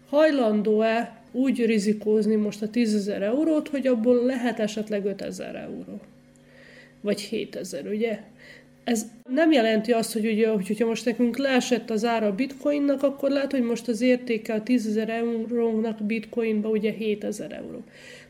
[0.09, 6.01] hajlandó-e úgy rizikózni most a 10 ezer eurót, hogy abból lehet esetleg 5 ezer euró?
[7.01, 8.21] Vagy 7 ezer, ugye?
[8.85, 13.31] Ez nem jelenti azt, hogy ugye, hogyha most nekünk leesett az ára a bitcoinnak, akkor
[13.31, 17.83] lehet, hogy most az értéke a 10 ezer eurónak bitcoinba ugye 7 ezer euró.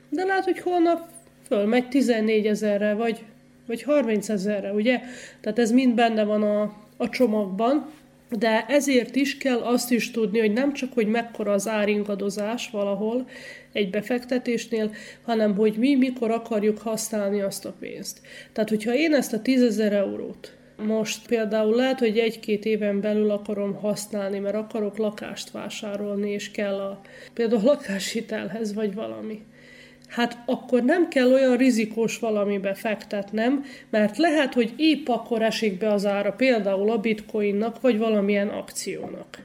[0.09, 1.09] De lehet, hogy holnap
[1.47, 3.25] fölmegy 14 ezerre, vagy,
[3.67, 5.01] vagy 30 ezerre, ugye?
[5.41, 6.63] Tehát ez mind benne van a,
[6.97, 7.91] a csomagban,
[8.39, 13.28] de ezért is kell azt is tudni, hogy nem csak, hogy mekkora az áringadozás valahol
[13.72, 14.91] egy befektetésnél,
[15.22, 18.20] hanem hogy mi mikor akarjuk használni azt a pénzt.
[18.53, 23.30] Tehát, hogyha én ezt a 10 ezer eurót most például lehet, hogy egy-két éven belül
[23.30, 27.01] akarom használni, mert akarok lakást vásárolni, és kell a,
[27.35, 29.43] például a lakáshitelhez, vagy valami
[30.09, 35.93] hát akkor nem kell olyan rizikós valamibe fektetnem, mert lehet, hogy épp akkor esik be
[35.93, 39.39] az ára például a bitcoinnak, vagy valamilyen akciónak.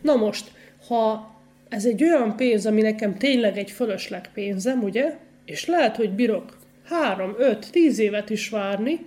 [0.00, 0.50] Na most,
[0.88, 1.32] ha
[1.68, 5.16] ez egy olyan pénz, ami nekem tényleg egy fölösleg pénzem, ugye?
[5.44, 9.06] És lehet, hogy bírok 3, 5, 10 évet is várni,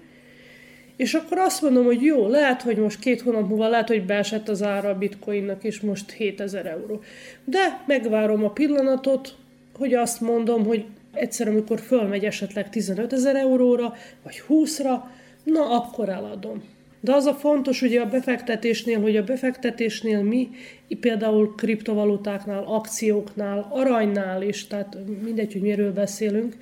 [0.96, 4.50] és akkor azt mondom, hogy jó, lehet, hogy most két hónap múlva lehet, hogy beesett
[4.50, 7.02] az ára a bitcoinnak, és most 7000 euró.
[7.44, 9.36] De megvárom a pillanatot,
[9.78, 10.86] hogy azt mondom, hogy
[11.16, 13.94] egyszer, amikor fölmegy esetleg 15 ezer euróra,
[14.24, 15.02] vagy 20-ra,
[15.44, 16.64] na akkor eladom.
[17.00, 20.50] De az a fontos ugye a befektetésnél, hogy a befektetésnél mi,
[21.00, 26.58] például kriptovalutáknál, akcióknál, aranynál is, tehát mindegy, hogy miről beszélünk,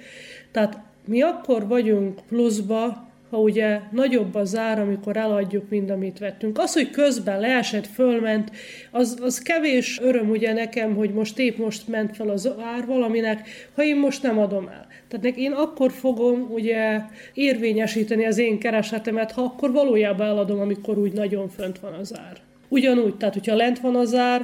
[0.51, 6.57] tehát mi akkor vagyunk pluszba, ha ugye nagyobb az ár, amikor eladjuk, mint amit vettünk.
[6.57, 8.51] Az, hogy közben leesett, fölment,
[8.91, 13.47] az, az kevés öröm ugye nekem, hogy most épp most ment fel az ár valaminek,
[13.75, 14.87] ha én most nem adom el.
[15.07, 17.01] Tehát én akkor fogom ugye
[17.33, 22.37] érvényesíteni az én keresetemet, ha akkor valójában eladom, amikor úgy nagyon fönt van az ár.
[22.67, 24.41] Ugyanúgy, tehát hogyha lent van az ár,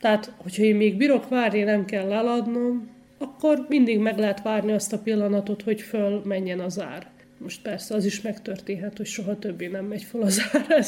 [0.00, 4.92] tehát hogyha én még bírok várni, nem kell eladnom, akkor mindig meg lehet várni azt
[4.92, 7.14] a pillanatot, hogy föl menjen az ár.
[7.38, 10.86] Most persze az is megtörténhet, hogy soha többé nem megy fel az ár,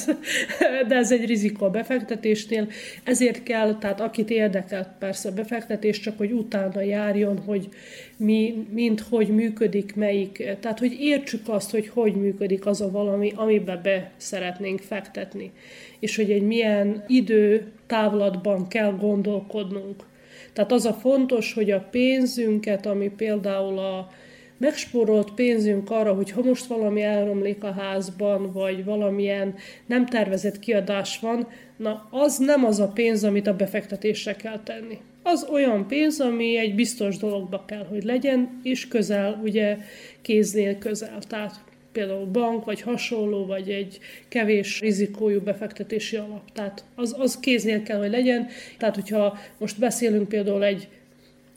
[0.86, 2.68] de ez egy rizikó a befektetésnél.
[3.04, 7.68] Ezért kell, tehát akit érdekel persze a befektetés, csak hogy utána járjon, hogy
[8.16, 13.32] mi, mint hogy működik melyik, tehát hogy értsük azt, hogy hogy működik az a valami,
[13.34, 15.52] amiben be szeretnénk fektetni,
[15.98, 20.04] és hogy egy milyen idő távlatban kell gondolkodnunk.
[20.52, 24.10] Tehát az a fontos, hogy a pénzünket, ami például a
[24.58, 29.54] megspórolt pénzünk arra, hogy ha most valami elromlik a házban, vagy valamilyen
[29.86, 34.98] nem tervezett kiadás van, na az nem az a pénz, amit a befektetésre kell tenni.
[35.22, 39.76] Az olyan pénz, ami egy biztos dologba kell, hogy legyen, és közel, ugye
[40.22, 41.18] kéznél közel.
[41.28, 43.98] Tehát például bank, vagy hasonló, vagy egy
[44.28, 46.52] kevés rizikójú befektetési alap.
[46.52, 48.46] Tehát az, az kéznél kell, hogy legyen.
[48.78, 50.88] Tehát, hogyha most beszélünk például egy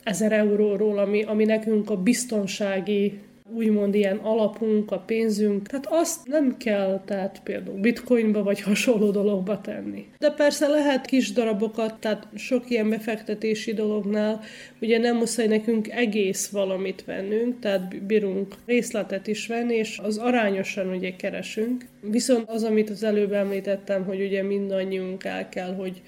[0.02, 3.20] ezer euróról, ami, ami nekünk a biztonsági
[3.54, 9.60] úgymond ilyen alapunk, a pénzünk, tehát azt nem kell tehát például bitcoinba vagy hasonló dologba
[9.60, 10.06] tenni.
[10.18, 14.40] De persze lehet kis darabokat, tehát sok ilyen befektetési dolognál
[14.80, 20.88] ugye nem muszáj nekünk egész valamit vennünk, tehát bírunk részletet is venni, és az arányosan
[20.88, 21.84] ugye keresünk.
[22.00, 26.02] Viszont az, amit az előbb említettem, hogy ugye mindannyiunk el kell, hogy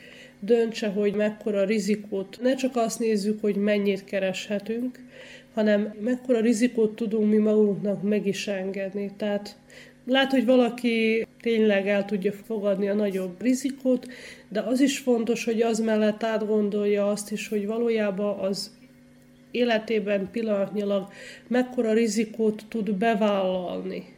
[0.45, 2.38] döntse, hogy mekkora rizikót.
[2.42, 4.99] Ne csak azt nézzük, hogy mennyit kereshetünk,
[5.55, 9.11] hanem mekkora rizikót tudunk mi magunknak meg is engedni.
[9.16, 9.57] Tehát
[10.07, 14.09] lát, hogy valaki tényleg el tudja fogadni a nagyobb rizikót,
[14.49, 18.70] de az is fontos, hogy az mellett átgondolja azt is, hogy valójában az
[19.51, 21.09] életében pillanatnyilag
[21.49, 24.13] mekkora rizikót tud bevállalni.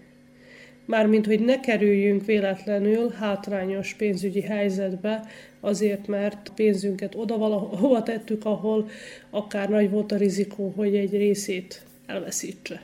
[0.86, 5.24] Mármint, hogy ne kerüljünk véletlenül hátrányos pénzügyi helyzetbe,
[5.60, 8.88] azért, mert pénzünket oda valahova tettük, ahol
[9.30, 12.82] akár nagy volt a rizikó, hogy egy részét elveszítse.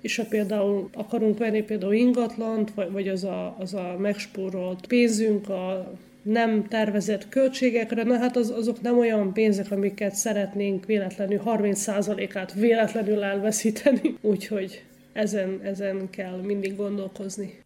[0.00, 5.92] És ha például akarunk venni például ingatlant, vagy az a, az a megspórolt pénzünk a
[6.22, 13.22] nem tervezett költségekre, na hát az, azok nem olyan pénzek, amiket szeretnénk véletlenül 30%-át véletlenül
[13.22, 14.82] elveszíteni, úgyhogy
[15.12, 17.60] ezen, ezen kell mindig gondolkozni.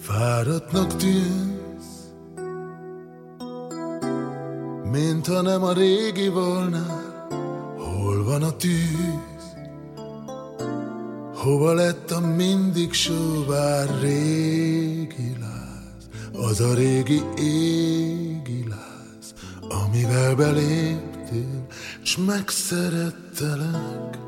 [0.00, 2.10] Fáradtnak tűnsz,
[4.90, 6.86] mint ha nem a régi volna,
[7.76, 9.54] hol van a tűz?
[11.34, 16.08] Hova lett a mindig sóvár régi láz,
[16.48, 18.35] az a régi égi
[18.68, 19.34] láz,
[19.84, 21.66] amivel beléptél,
[22.02, 24.18] s megszerettelek.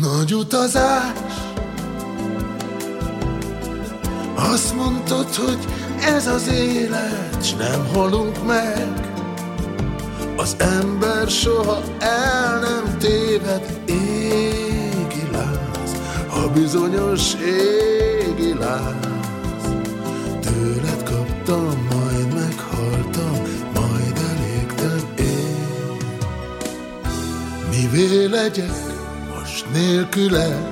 [0.00, 1.12] Nagy utazás,
[4.34, 5.58] azt mondtad, hogy
[6.00, 9.06] ez az élet, s nem halunk meg.
[10.36, 15.96] Az ember soha el nem téved, égi láz,
[16.28, 19.17] a bizonyos égi láz.
[27.98, 28.72] Mivé legyek
[29.34, 30.68] most nélküled,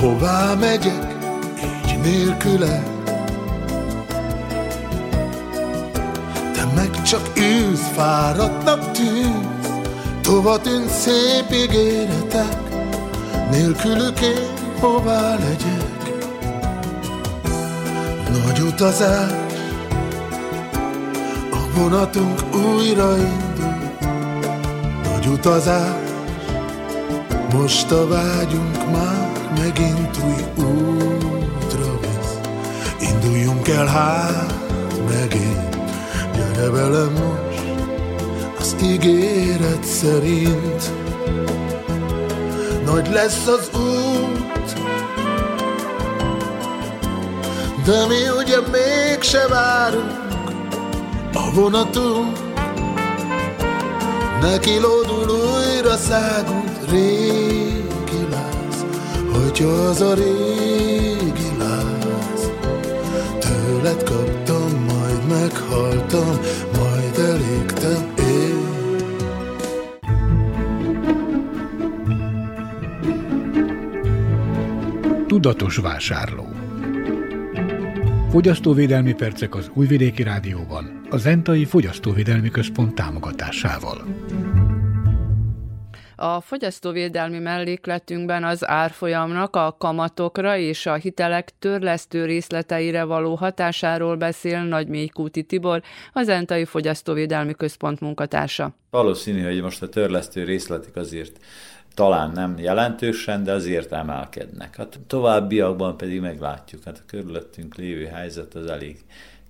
[0.00, 1.14] Hová megyek,
[1.86, 2.82] így nélküle?
[6.52, 9.72] Te meg csak űz, fáradtnak tűz,
[10.22, 12.58] Tova tűnt szép ígéretek,
[13.50, 14.48] Nélkülük én
[14.80, 16.12] hová legyek?
[18.30, 19.30] Nagy utazás,
[21.50, 23.43] a vonatunk újra indul,
[25.24, 26.10] Nagy utazás,
[27.52, 32.38] most a vágyunk már megint új útra visz.
[33.10, 34.54] Induljunk el hát
[35.08, 35.76] megint,
[36.36, 37.64] gyere velem most,
[38.58, 40.92] az ígéret szerint.
[42.84, 44.72] Nagy lesz az út,
[47.84, 50.12] de mi ugye mégse várunk
[51.32, 52.43] a vonatunk.
[54.44, 57.44] Neki lódul újra szágult rég
[59.32, 62.50] hogy az a régi láz.
[63.38, 66.38] Tőled kaptam, majd meghaltam,
[66.78, 68.62] majd elégtem én.
[75.26, 76.48] Tudatos vásárló.
[78.30, 84.04] Fogyasztóvédelmi percek az Újvidéki Rádióban, a Zentai Fogyasztóvédelmi Központ támogatásával.
[86.24, 94.62] A fogyasztóvédelmi mellékletünkben az árfolyamnak a kamatokra és a hitelek törlesztő részleteire való hatásáról beszél
[94.62, 98.74] Nagymélykúti Tibor, az Entai Fogyasztóvédelmi Központ munkatársa.
[98.90, 101.36] Valószínű, hogy most a törlesztő részletek azért
[101.94, 104.76] talán nem jelentősen, de azért emelkednek.
[104.76, 108.96] Hát továbbiakban pedig meglátjuk, hát a körülöttünk lévő helyzet az elég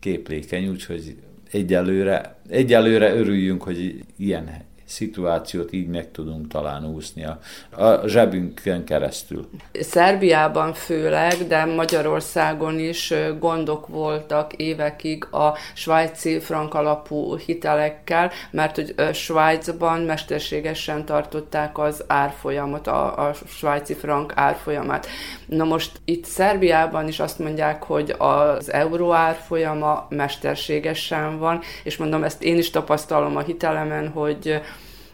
[0.00, 1.16] képlékeny, úgyhogy
[1.50, 7.38] egyelőre, egyelőre örüljünk, hogy ilyen szituációt így meg tudunk talán úszni a,
[7.82, 9.48] a zsebünkön keresztül.
[9.80, 18.94] Szerbiában főleg, de Magyarországon is gondok voltak évekig a svájci frank alapú hitelekkel, mert hogy
[19.12, 25.06] Svájcban mesterségesen tartották az árfolyamot, a, a svájci frank árfolyamát.
[25.46, 32.22] Na most itt Szerbiában is azt mondják, hogy az euró árfolyama mesterségesen van, és mondom,
[32.22, 34.60] ezt én is tapasztalom a hitelemen, hogy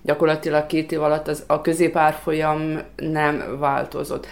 [0.02, 4.26] gyakorlatilag két év alatt az, a középárfolyam nem változott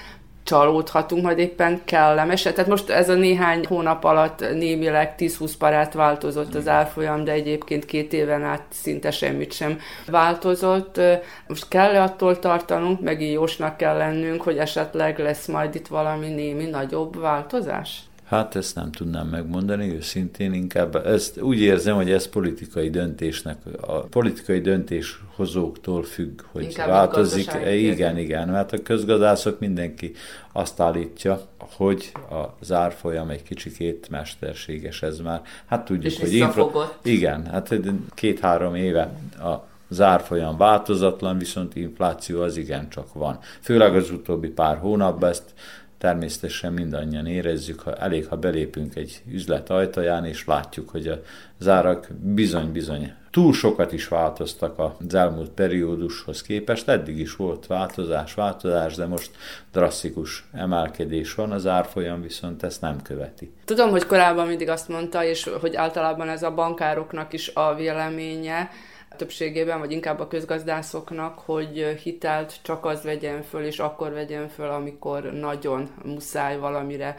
[0.48, 2.42] csalódhatunk, majd éppen kellemes.
[2.42, 7.84] Tehát most ez a néhány hónap alatt némileg 10-20 parát változott az árfolyam, de egyébként
[7.84, 11.00] két éven át szinte semmit sem változott.
[11.46, 16.28] Most kell -e attól tartanunk, meg jósnak kell lennünk, hogy esetleg lesz majd itt valami
[16.28, 18.07] némi nagyobb változás?
[18.28, 23.98] Hát ezt nem tudnám megmondani, őszintén inkább ezt úgy érzem, hogy ez politikai döntésnek, a
[24.00, 27.52] politikai döntéshozóktól függ, hogy inkább változik.
[27.52, 30.12] E, igen, igen, mert a közgazdászok mindenki
[30.52, 35.42] azt állítja, hogy a zárfolyam egy kicsikét mesterséges ez már.
[35.66, 36.98] Hát tudjuk, És hogy infra...
[37.02, 37.74] Igen, hát
[38.14, 39.02] két-három éve
[39.38, 43.38] a zárfolyam változatlan, viszont infláció az igen csak van.
[43.60, 45.52] Főleg az utóbbi pár hónapban ezt
[45.98, 51.20] természetesen mindannyian érezzük, ha elég, ha belépünk egy üzlet ajtaján, és látjuk, hogy a
[51.58, 56.88] zárak bizony-bizony túl sokat is változtak az elmúlt periódushoz képest.
[56.88, 59.30] Eddig is volt változás, változás, de most
[59.72, 63.52] drasztikus emelkedés van, az árfolyam viszont ezt nem követi.
[63.64, 68.70] Tudom, hogy korábban mindig azt mondta, és hogy általában ez a bankároknak is a véleménye,
[69.18, 74.68] többségében, vagy inkább a közgazdászoknak, hogy hitelt csak az vegyen föl, és akkor vegyen föl,
[74.68, 77.16] amikor nagyon muszáj valamire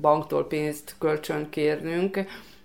[0.00, 2.18] banktól pénzt kölcsön kérnünk,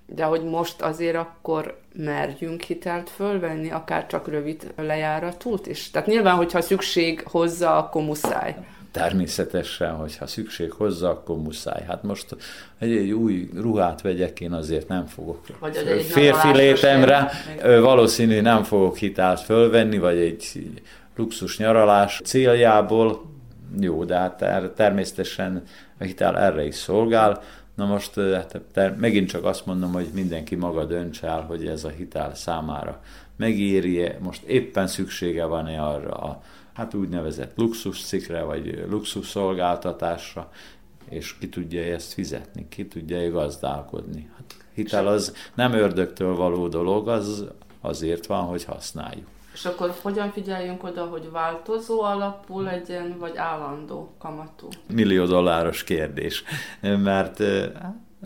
[0.05, 5.91] de hogy most azért akkor merjünk hitelt fölvenni, akár csak rövid lejáratút is.
[5.91, 8.55] Tehát nyilván, hogyha szükség hozza, akkor muszáj.
[8.97, 11.83] Természetesen, hogyha szükség hozzá, akkor muszáj.
[11.87, 12.35] Hát most
[12.79, 17.31] egy, egy új ruhát vegyek, én azért nem fogok vagy egy férfi létemre,
[17.63, 20.69] valószínű nem fogok hitelt fölvenni, vagy egy
[21.15, 23.25] luxus nyaralás céljából,
[23.79, 24.43] jó, de hát
[24.75, 25.63] természetesen
[25.99, 27.41] a hitel erre is szolgál.
[27.75, 31.89] Na most hát, megint csak azt mondom, hogy mindenki maga dönts el, hogy ez a
[31.89, 33.01] hitel számára
[33.37, 36.41] megéri most éppen szüksége van-e arra a
[36.77, 40.49] hát úgynevezett luxus cikre, vagy luxus szolgáltatásra,
[41.09, 44.29] és ki tudja ezt fizetni, ki tudja gazdálkodni.
[44.35, 47.45] Hát hitel az nem ördögtől való dolog, az
[47.81, 49.27] azért van, hogy használjuk.
[49.53, 54.67] És akkor hogyan figyeljünk oda, hogy változó alapú legyen, vagy állandó kamatú?
[54.93, 56.43] Millió dolláros kérdés,
[56.81, 57.43] mert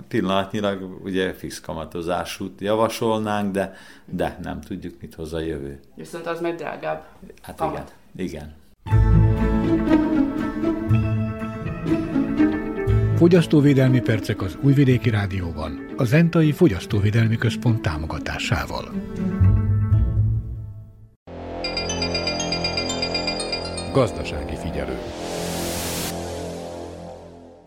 [0.07, 3.73] pillanatnyilag ugye fix kamatozásút javasolnánk, de,
[4.05, 5.79] de nem tudjuk, mit hoz a jövő.
[5.95, 7.03] Viszont az meg drágább.
[7.41, 7.73] Hát kamat.
[7.73, 7.99] igen.
[8.15, 8.53] Igen.
[13.15, 18.91] Fogyasztóvédelmi percek az Újvidéki Rádióban, a Zentai Fogyasztóvédelmi Központ támogatásával.
[23.93, 24.97] Gazdasági figyelő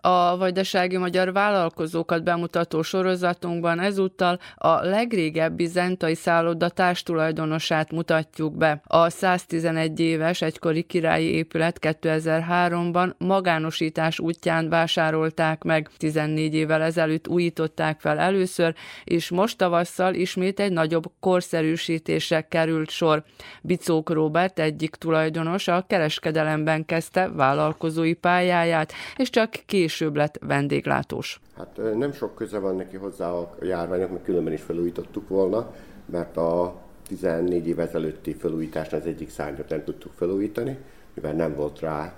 [0.07, 8.81] a vajdasági magyar vállalkozókat bemutató sorozatunkban ezúttal a legrégebbi zentai szálloda társtulajdonosát mutatjuk be.
[8.85, 15.91] A 111 éves egykori királyi épület 2003-ban magánosítás útján vásárolták meg.
[15.97, 18.75] 14 évvel ezelőtt újították fel először,
[19.05, 23.25] és most tavasszal ismét egy nagyobb korszerűsítésre került sor.
[23.63, 31.41] Bicók Robert egyik tulajdonos a kereskedelemben kezdte vállalkozói pályáját, és csak később később lett vendéglátós.
[31.57, 35.75] Hát nem sok köze van neki hozzá a járványok, mert különben is felújítottuk volna,
[36.07, 40.79] mert a 14 év ezelőtti felújításnál az egyik szárnyat nem tudtuk felújítani,
[41.15, 42.15] mivel nem volt rá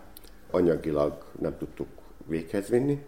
[0.50, 1.88] anyagilag nem tudtuk
[2.26, 3.02] véghez vinni,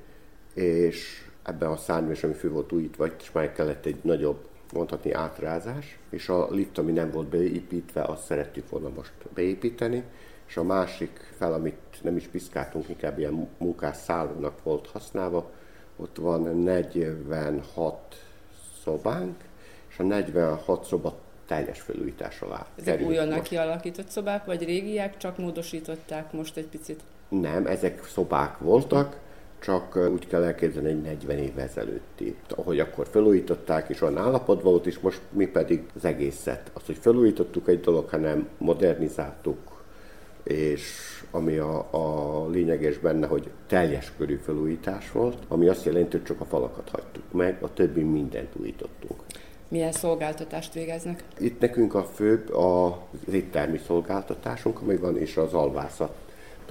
[0.54, 5.12] és ebben a szárnyban is, ami fő volt újítva, és már kellett egy nagyobb, mondhatni
[5.12, 10.02] átrázás, és a lift, ami nem volt beépítve, azt szerettük volna most beépíteni,
[10.48, 15.50] és a másik fel, amit nem is piszkáltunk, inkább ilyen munkás szállónak volt használva,
[15.96, 18.16] ott van 46
[18.82, 19.36] szobánk,
[19.88, 26.32] és a 46 szoba teljes felújítás alá Ezek újonnan kialakított szobák, vagy régiek, csak módosították
[26.32, 27.02] most egy picit?
[27.28, 29.16] Nem, ezek szobák voltak,
[29.60, 34.86] csak úgy kell elképzelni egy 40 év ezelőtti, ahogy akkor felújították, és olyan állapot volt,
[34.86, 36.70] és most mi pedig az egészet.
[36.74, 39.58] Az, hogy felújítottuk egy dolog, hanem modernizáltuk,
[40.48, 40.82] és
[41.30, 46.40] ami a, a lényeges benne, hogy teljes körű felújítás volt, ami azt jelenti, hogy csak
[46.40, 49.20] a falakat hagytuk meg, a többi mindent újítottunk.
[49.68, 51.24] Milyen szolgáltatást végeznek?
[51.38, 56.14] Itt nekünk a főbb az éttermi szolgáltatásunk, ami van, és az alvászat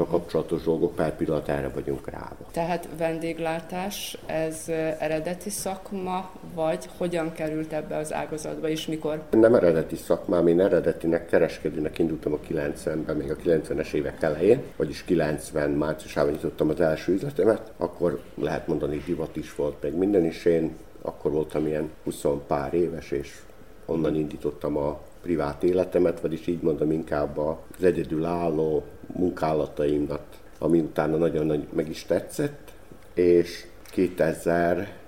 [0.05, 2.31] kapcsolatos dolgok per pillanat erre vagyunk rá.
[2.51, 4.63] Tehát vendéglátás, ez
[4.99, 9.21] eredeti szakma, vagy hogyan került ebbe az ágazatba, és mikor?
[9.29, 15.03] Nem eredeti szakmám, én eredetinek kereskedőnek indultam a 90-ben, még a 90-es évek elején, vagyis
[15.03, 20.45] 90 márciusában nyitottam az első üzletemet, akkor lehet mondani divat is volt, meg minden is
[20.45, 23.41] én akkor voltam ilyen 20 pár éves, és
[23.85, 30.21] onnan indítottam a privát életemet, vagyis így mondom inkább az egyedülálló munkálataimnak,
[30.59, 32.71] ami utána nagyon nagy meg is tetszett,
[33.13, 33.65] és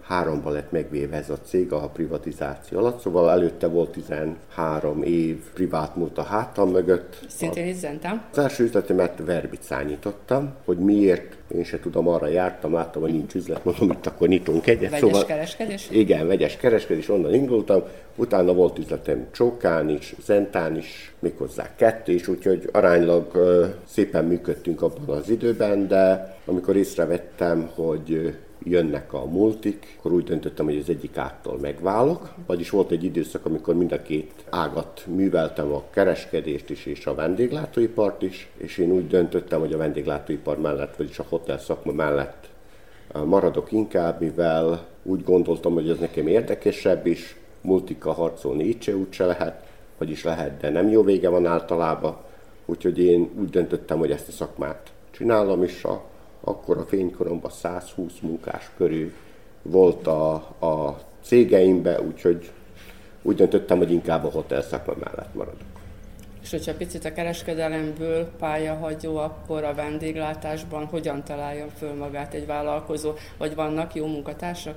[0.09, 5.95] 2003-ban lett megvéve ez a cég a privatizáció alatt, szóval előtte volt 13 év privát
[5.95, 7.17] múlt a hátam mögött.
[7.27, 8.23] Szintén is zentem.
[8.31, 13.35] Az első üzletemet Verbicán nyitottam, hogy miért én se tudom, arra jártam, láttam, hogy nincs
[13.35, 14.89] üzlet, mondom, itt akkor nyitunk egyet.
[14.89, 15.87] Vegyes szóval, kereskedés?
[15.91, 17.83] Igen, vegyes kereskedés, onnan indultam.
[18.15, 24.81] Utána volt üzletem Csókán is, Zentán is, méghozzá kettő is, úgyhogy aránylag uh, szépen működtünk
[24.81, 30.89] abban az időben, de amikor észrevettem, hogy jönnek a multik, akkor úgy döntöttem, hogy az
[30.89, 32.33] egyik áttól megválok.
[32.45, 37.15] Vagyis volt egy időszak, amikor mind a két ágat műveltem, a kereskedést is és a
[37.15, 42.49] vendéglátóipart is, és én úgy döntöttem, hogy a vendéglátóipar mellett, vagyis a hotel szakma mellett
[43.25, 49.11] maradok inkább, mivel úgy gondoltam, hogy ez nekem érdekesebb is, multika harcolni így se úgy
[49.13, 52.17] se lehet, vagyis lehet, de nem jó vége van általában,
[52.65, 56.03] úgyhogy én úgy döntöttem, hogy ezt a szakmát csinálom, és a
[56.49, 59.11] akkor a fénykoromban 120 munkás körül
[59.61, 62.51] volt a, a cégeimbe, úgyhogy
[63.21, 65.67] úgy döntöttem, hogy inkább a hotel szakma mellett maradok.
[66.41, 73.13] És hogyha picit a kereskedelemből pályahagyó, akkor a vendéglátásban hogyan találja föl magát egy vállalkozó?
[73.37, 74.75] Vagy vannak jó munkatársak?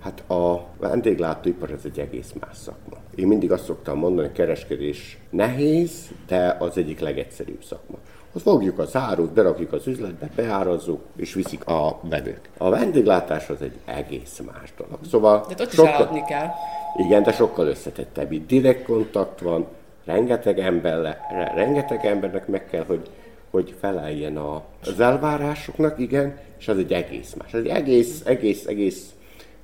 [0.00, 2.96] Hát a vendéglátóipar ez egy egész más szakma.
[3.14, 7.96] Én mindig azt szoktam mondani, hogy kereskedés nehéz, de az egyik legegyszerűbb szakma.
[8.36, 12.50] Ott fogjuk az árut, berakjuk az üzletbe, beárazzuk, és viszik a vevők.
[12.58, 14.98] A vendéglátás az egy egész más dolog.
[15.10, 16.48] Szóval de ott sokkal, is kell.
[16.96, 18.32] Igen, de sokkal összetettebb.
[18.32, 19.66] Itt direkt kontakt van,
[20.04, 21.20] rengeteg emberle,
[21.54, 23.10] rengeteg embernek meg kell, hogy,
[23.50, 27.52] hogy feleljen a, az elvárásoknak, igen, és az egy egész más.
[27.52, 29.14] Ez egy egész, egész, egész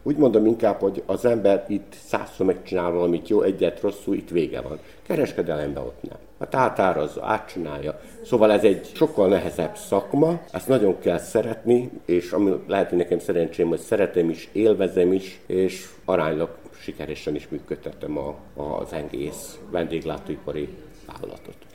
[0.03, 4.61] úgy mondom inkább, hogy az ember itt százszor megcsinál valamit jó, egyet rosszul, itt vége
[4.61, 4.79] van.
[5.03, 6.19] Kereskedelemben ott nem.
[6.39, 8.01] Hát átárazza, átcsinálja.
[8.25, 13.19] Szóval ez egy sokkal nehezebb szakma, ezt nagyon kell szeretni, és ami lehet, hogy nekem
[13.19, 20.69] szerencsém, hogy szeretem is, élvezem is, és aránylag sikeresen is működtetem a, az egész vendéglátóipari
[21.07, 21.70] vállalatot.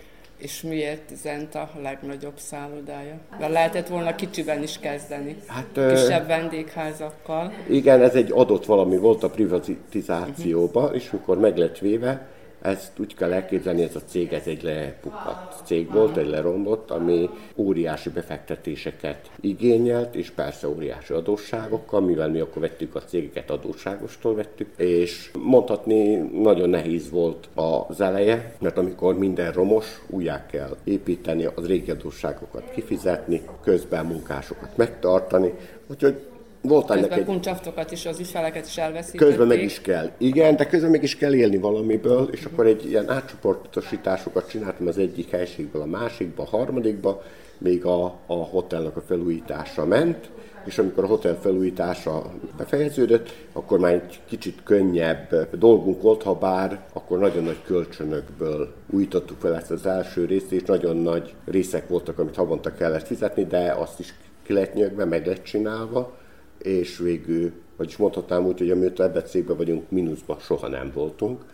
[0.46, 3.18] És miért Zent a legnagyobb szállodája?
[3.40, 5.36] Mert lehetett volna kicsiben is kezdeni.
[5.48, 7.54] Hát, Kisebb vendégházakkal.
[7.70, 10.98] Igen, ez egy adott valami volt a privatizációban, uh-huh.
[10.98, 12.28] és mikor meg lett véve,
[12.66, 17.30] ezt úgy kell elképzelni, ez a cég ez egy lepukkadt cég volt, egy leromlott, ami
[17.56, 24.70] óriási befektetéseket igényelt, és persze óriási adósságokkal, mivel mi akkor vettük a cégeket, adósságostól vettük,
[24.78, 31.68] és mondhatni nagyon nehéz volt az eleje, mert amikor minden romos, újjá kell építeni, az
[31.68, 35.54] régi adósságokat kifizetni, közben munkásokat megtartani,
[35.88, 36.22] úgyhogy
[36.68, 37.26] volt közben ennek egy...
[37.26, 39.20] kuncsaftokat is, az ügyfeleket is elveszik.
[39.20, 40.12] Közben meg is kell.
[40.18, 44.98] Igen, de közben meg is kell élni valamiből, és akkor egy ilyen átcsoportosításokat csináltam az
[44.98, 47.24] egyik helységből a másikba, a harmadikba,
[47.58, 50.30] még a, a hotelnak a felújítása ment,
[50.66, 56.86] és amikor a hotel felújítása befejeződött, akkor már egy kicsit könnyebb dolgunk volt, ha bár
[56.94, 62.20] akkor nagyon nagy kölcsönökből újítottuk fel ezt az első részt, és nagyon nagy részek voltak,
[62.20, 64.14] amit havonta kellett fizetni, de azt is
[64.44, 66.18] ki lett nyögve, meg lett csinálva
[66.66, 71.46] és végül, vagyis mondhatnám úgy, hogy amióta ebbe cégben vagyunk, mínuszban soha nem voltunk,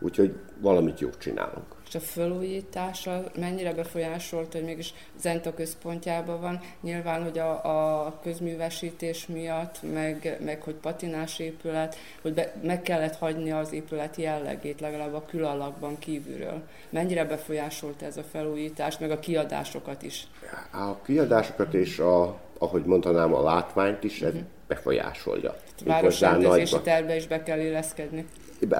[0.00, 1.66] úgyhogy valamit jót csinálunk.
[1.88, 6.60] És a felújítása mennyire befolyásolt, hogy mégis Zenta központjában van?
[6.80, 13.16] Nyilván, hogy a, a közművesítés miatt, meg, meg hogy patinás épület, hogy be, meg kellett
[13.16, 16.62] hagyni az épület jellegét, legalább a külalakban kívülről.
[16.90, 20.26] Mennyire befolyásolt ez a felújítás, meg a kiadásokat is?
[20.72, 24.44] A kiadásokat és a ahogy mondanám, a látványt is ez uh-huh.
[24.68, 25.56] befolyásolja.
[25.84, 28.26] Városrendezési tervbe is be kell illeszkedni.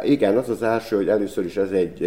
[0.02, 2.00] Igen, az az első, hogy először is ez egy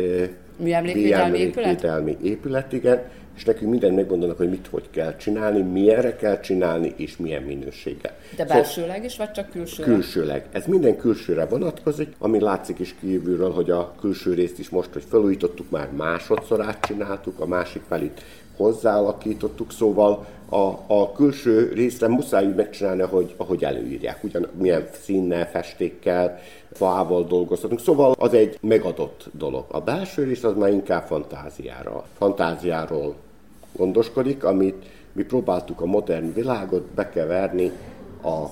[0.57, 2.21] műemlékvédelmi épület?
[2.21, 3.03] épület, igen,
[3.39, 8.15] és nekünk mindent megmondanak, hogy mit hogy kell csinálni, milyenre kell csinálni, és milyen minőséggel.
[8.35, 9.93] De szóval belsőleg is, vagy csak külsőleg?
[9.93, 10.45] Külsőleg.
[10.51, 15.03] Ez minden külsőre vonatkozik, ami látszik is kívülről, hogy a külső részt is most, hogy
[15.09, 18.21] felújítottuk, már másodszor átcsináltuk, a másik felét
[18.63, 25.49] hozzáalakítottuk, szóval a, a külső részre muszáj úgy megcsinálni, ahogy, ahogy előírják, ugyan milyen színnel,
[25.49, 26.39] festékkel,
[26.71, 29.65] fával dolgozhatunk, szóval az egy megadott dolog.
[29.67, 33.15] A belső rész az már inkább fantáziára, fantáziáról
[33.75, 37.71] gondoskodik, amit mi próbáltuk a modern világot bekeverni
[38.23, 38.45] a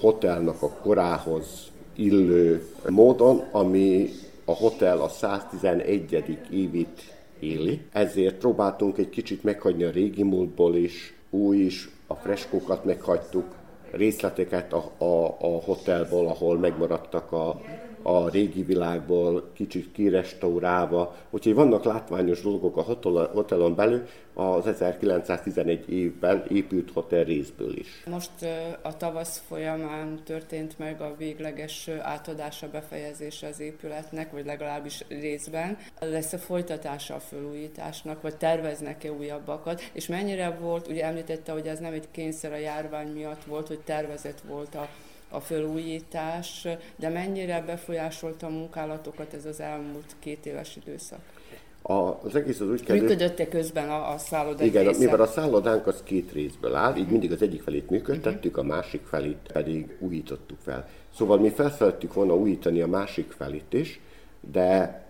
[0.00, 4.10] hotelnak a korához illő módon, ami
[4.44, 6.38] a hotel a 111.
[6.50, 7.09] évét
[7.40, 13.44] éli, ezért próbáltunk egy kicsit meghagyni a régi múltból is, új is, a freskókat meghagytuk,
[13.90, 17.60] részleteket a, a, a hotelból, ahol megmaradtak a,
[18.02, 21.16] a régi világból, kicsit kirestaurálva.
[21.30, 22.82] Úgyhogy vannak látványos dolgok a
[23.32, 28.02] hotelon belül az 1911 évben épült hotel részből is.
[28.10, 28.30] Most
[28.82, 35.78] a tavasz folyamán történt meg a végleges átadása, befejezése az épületnek, vagy legalábbis részben.
[36.00, 39.80] Lesz a folytatása a felújításnak, vagy terveznek-e újabbakat?
[39.92, 43.80] És mennyire volt, ugye említette, hogy ez nem egy kényszer a járvány miatt volt, hogy
[43.80, 44.88] tervezett volt a
[45.30, 51.20] a felújítás, de mennyire befolyásolta a munkálatokat ez az elmúlt két éves időszak?
[51.82, 53.08] A, az egész az úgy kezdődött...
[53.08, 54.98] Működött-e közben a, a szálloda Igen, része?
[54.98, 59.06] mivel a szállodánk az két részből áll, így mindig az egyik felét működtettük, a másik
[59.06, 60.88] felét pedig újítottuk fel.
[61.14, 64.00] Szóval mi felszerettük volna újítani a másik felét is,
[64.52, 65.02] de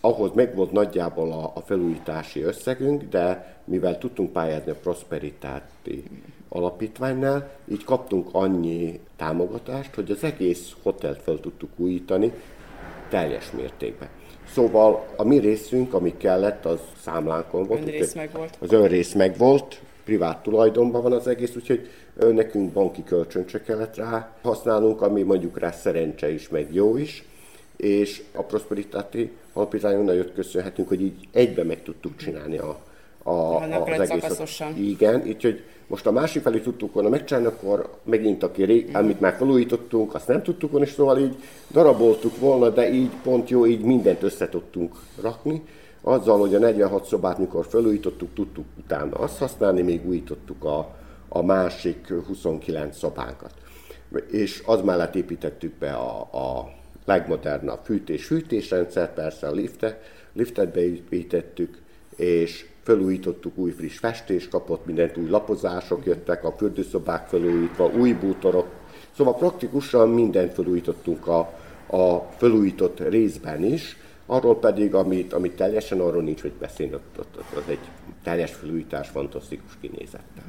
[0.00, 6.04] ahhoz megvolt nagyjából a, a felújítási összegünk, de mivel tudtunk pályázni a Prosperitáti
[6.48, 12.32] alapítványnál, így kaptunk annyi támogatást, hogy az egész hotelt fel tudtuk újítani
[13.08, 14.08] teljes mértékben.
[14.52, 17.80] Szóval a mi részünk, ami kellett, az számlánkon volt.
[17.80, 18.56] Önrész meg volt.
[18.58, 21.88] Az önrész meg volt, privát tulajdonban van az egész, úgyhogy
[22.32, 27.24] nekünk banki kölcsön se kellett rá használnunk, ami mondjuk rá szerencse is, meg jó is,
[27.76, 32.78] és a Prosperitáti alapítványon nagyot köszönhetünk, hogy így egybe meg tudtuk csinálni a,
[33.22, 34.76] a, a, az egészet.
[34.76, 39.20] Igen, így, hogy most a másik felé tudtuk volna megcsinálni, akkor megint aki rég, amit
[39.20, 41.36] már felújítottunk, azt nem tudtuk volna, és szóval így
[41.70, 45.62] daraboltuk volna, de így pont jó, így mindent össze tudtunk rakni.
[46.00, 50.94] Azzal, hogy a 46 szobát, mikor felújítottuk, tudtuk utána azt használni, még újítottuk a,
[51.28, 53.54] a másik 29 szobánkat.
[54.30, 56.72] És az mellett építettük be a, a
[57.04, 61.78] legmodernabb fűtés-fűtésrendszer, persze a liftet, liftet beépítettük,
[62.16, 68.66] és felújítottuk, új friss festés kapott, mindent új lapozások jöttek, a fürdőszobák felújítva, új bútorok.
[69.16, 71.38] Szóval praktikusan mindent felújítottunk a,
[71.86, 77.36] a felújított részben is, arról pedig, amit, amit teljesen arról nincs, hogy beszélni, ott, ott,
[77.38, 77.78] ott, az egy
[78.22, 80.44] teljes felújítás, fantasztikus kinézettel.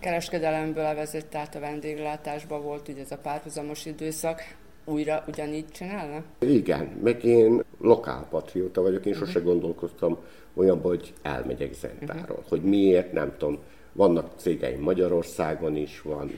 [0.00, 4.42] Kereskedelemből levezett át a vendéglátásba volt ugye ez a párhuzamos időszak
[4.84, 6.22] újra ugyanígy csinálna?
[6.38, 10.18] Igen, meg én lokálpatrióta vagyok, én sose gondolkoztam
[10.54, 12.36] olyan, hogy elmegyek Zentáról.
[12.36, 12.48] Uh-huh.
[12.48, 13.58] Hogy miért, nem tudom.
[13.92, 16.30] Vannak cégeim Magyarországon is, van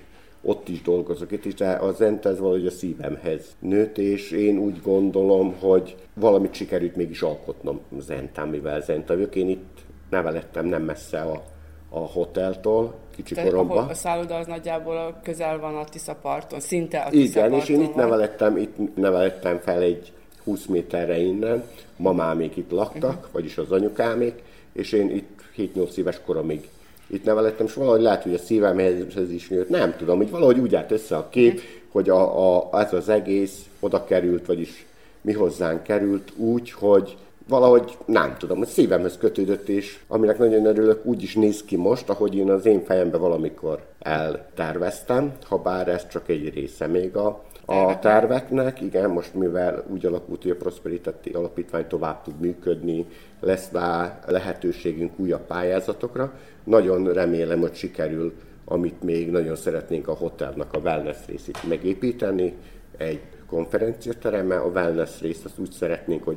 [0.43, 4.59] ott is dolgozok itt is, de a Zent ez valahogy a szívemhez nőtt, és én
[4.59, 9.34] úgy gondolom, hogy valamit sikerült mégis alkotnom Zentán, mivel Zenta vagyok.
[9.34, 9.78] Én itt
[10.11, 11.45] nevelettem nem messze a,
[11.88, 13.89] a hoteltól, kicsi Te, koromban.
[13.89, 17.81] a szálloda az nagyjából közel van a Tisza parton, szinte a Tisza Igen, és én
[17.81, 20.13] itt nevelettem, itt nevelettem fel egy
[20.45, 21.65] 20 méterre innen,
[21.97, 23.33] mamámék itt laktak, uh-huh.
[23.33, 24.43] vagyis az anyukámék,
[24.73, 26.69] és én itt 7-8 éves koromig
[27.07, 30.75] itt nevelettem, és valahogy lehet, hogy a szívemhez is nőtt, nem tudom, hogy valahogy úgy
[30.75, 31.69] állt össze a kép, uh-huh.
[31.91, 34.87] hogy a, a, ez az egész oda került, vagyis
[35.21, 37.17] mi hozzánk került úgy, hogy
[37.53, 42.09] valahogy nem tudom, a szívemhez kötődött, és aminek nagyon örülök, úgy is néz ki most,
[42.09, 47.43] ahogy én az én fejembe valamikor elterveztem, ha bár ez csak egy része még a,
[47.65, 48.81] a terveknek.
[48.81, 53.07] Igen, most mivel úgy alakult, hogy a Prosperity Alapítvány tovább tud működni,
[53.41, 56.33] lesz rá lehetőségünk újabb pályázatokra.
[56.65, 58.33] Nagyon remélem, hogy sikerül,
[58.65, 62.55] amit még nagyon szeretnénk a hotelnak a wellness részét megépíteni,
[62.97, 64.63] egy konferenciateremmel.
[64.63, 66.37] A wellness részt azt úgy szeretnénk, hogy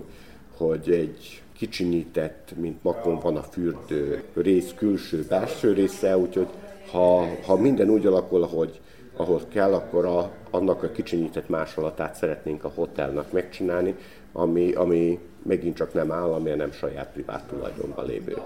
[0.57, 6.47] hogy egy kicsinyített, mint makon van a fürdő rész, külső, belső része, úgyhogy
[6.91, 8.79] ha, ha minden úgy alakul, ahogy,
[9.15, 13.95] ahol kell, akkor a, annak a kicsinyített másolatát szeretnénk a hotelnak megcsinálni,
[14.31, 18.37] ami, ami megint csak nem állami, nem saját privát tulajdonban lévő.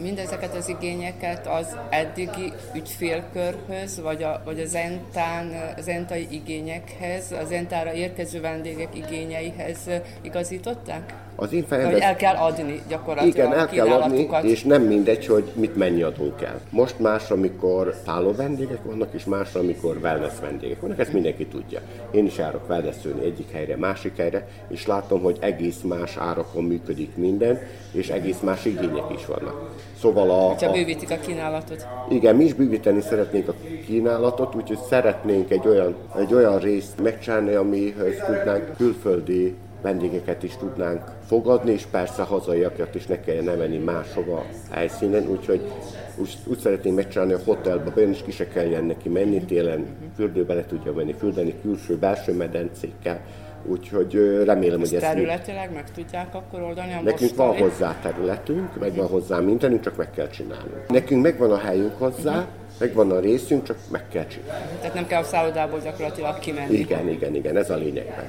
[0.00, 7.50] Mindezeket az igényeket az eddigi ügyfélkörhöz, vagy a, vagy az entán, az entai igényekhez, az
[7.50, 9.88] entára érkező vendégek igényeihez
[10.22, 11.25] igazították?
[11.36, 11.92] Az én fejemben...
[11.92, 16.02] Hogy el kell adni gyakorlatilag Igen, el kell adni, és nem mindegy, hogy mit mennyi
[16.02, 16.60] adunk el.
[16.70, 21.80] Most más, amikor szálló vendégek vannak, és más, amikor wellness vendégek vannak, ezt mindenki tudja.
[22.10, 27.16] Én is járok wellnessölni egyik helyre, másik helyre, és látom, hogy egész más árakon működik
[27.16, 27.58] minden,
[27.92, 29.70] és egész más igények is vannak.
[30.00, 30.34] Szóval a...
[30.34, 31.86] Hogyha bővítik a kínálatot.
[32.08, 33.54] Igen, mi is bővíteni szeretnénk a
[33.86, 41.02] kínálatot, úgyhogy szeretnénk egy olyan, egy olyan részt megcsinálni, amihez tudnánk külföldi vendégeket is tudnánk
[41.26, 45.72] fogadni, és persze hazaiakat is ne kelljen menni máshova helyszínen, úgyhogy
[46.16, 50.54] úgy, úgy szeretném megcsinálni a hotelba, bejön is ki se kelljen neki menni, télen fürdőbe
[50.54, 53.20] le tudja menni, fürdeni külső, belső medencékkel,
[53.68, 55.12] Úgyhogy remélem, Ezt hogy ezt...
[55.12, 57.58] területileg meg tudják akkor oldani a Nekünk mostani...
[57.58, 60.70] van hozzá területünk, meg van hozzá mindenünk, csak meg kell csinálni.
[60.88, 62.46] Nekünk megvan a helyünk hozzá, uh-huh
[62.78, 64.76] megvan a részünk, csak meg kell csinálni.
[64.80, 66.76] Tehát nem kell a szállodából gyakorlatilag kimenni.
[66.76, 68.24] Igen, igen, igen, ez a lényegben.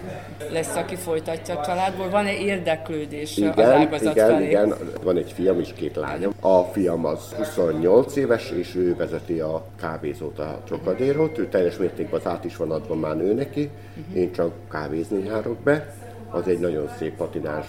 [0.52, 2.10] Lesz, aki folytatja a családból.
[2.10, 4.46] Van-e érdeklődés igen, az ágazat igen, felé?
[4.46, 4.74] Igen,
[5.04, 6.34] van egy fiam és két lányom.
[6.40, 11.38] A fiam az 28 éves, és ő vezeti a kávézót, a Csokadérót.
[11.38, 13.70] Ő teljes mértékben az át is van adva már ő neki.
[14.00, 14.18] Uh-huh.
[14.22, 15.94] Én csak kávézni járok be
[16.30, 17.66] az egy nagyon szép patinás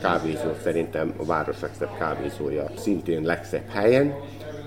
[0.00, 4.14] kávézó, szerintem a város legszebb kávézója, szintén legszebb helyen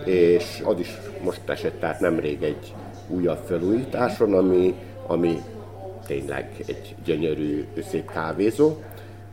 [0.05, 2.73] és az is most esett tehát nemrég egy
[3.07, 4.75] újabb felújításon, ami,
[5.07, 5.41] ami
[6.07, 8.75] tényleg egy gyönyörű, szép kávézó,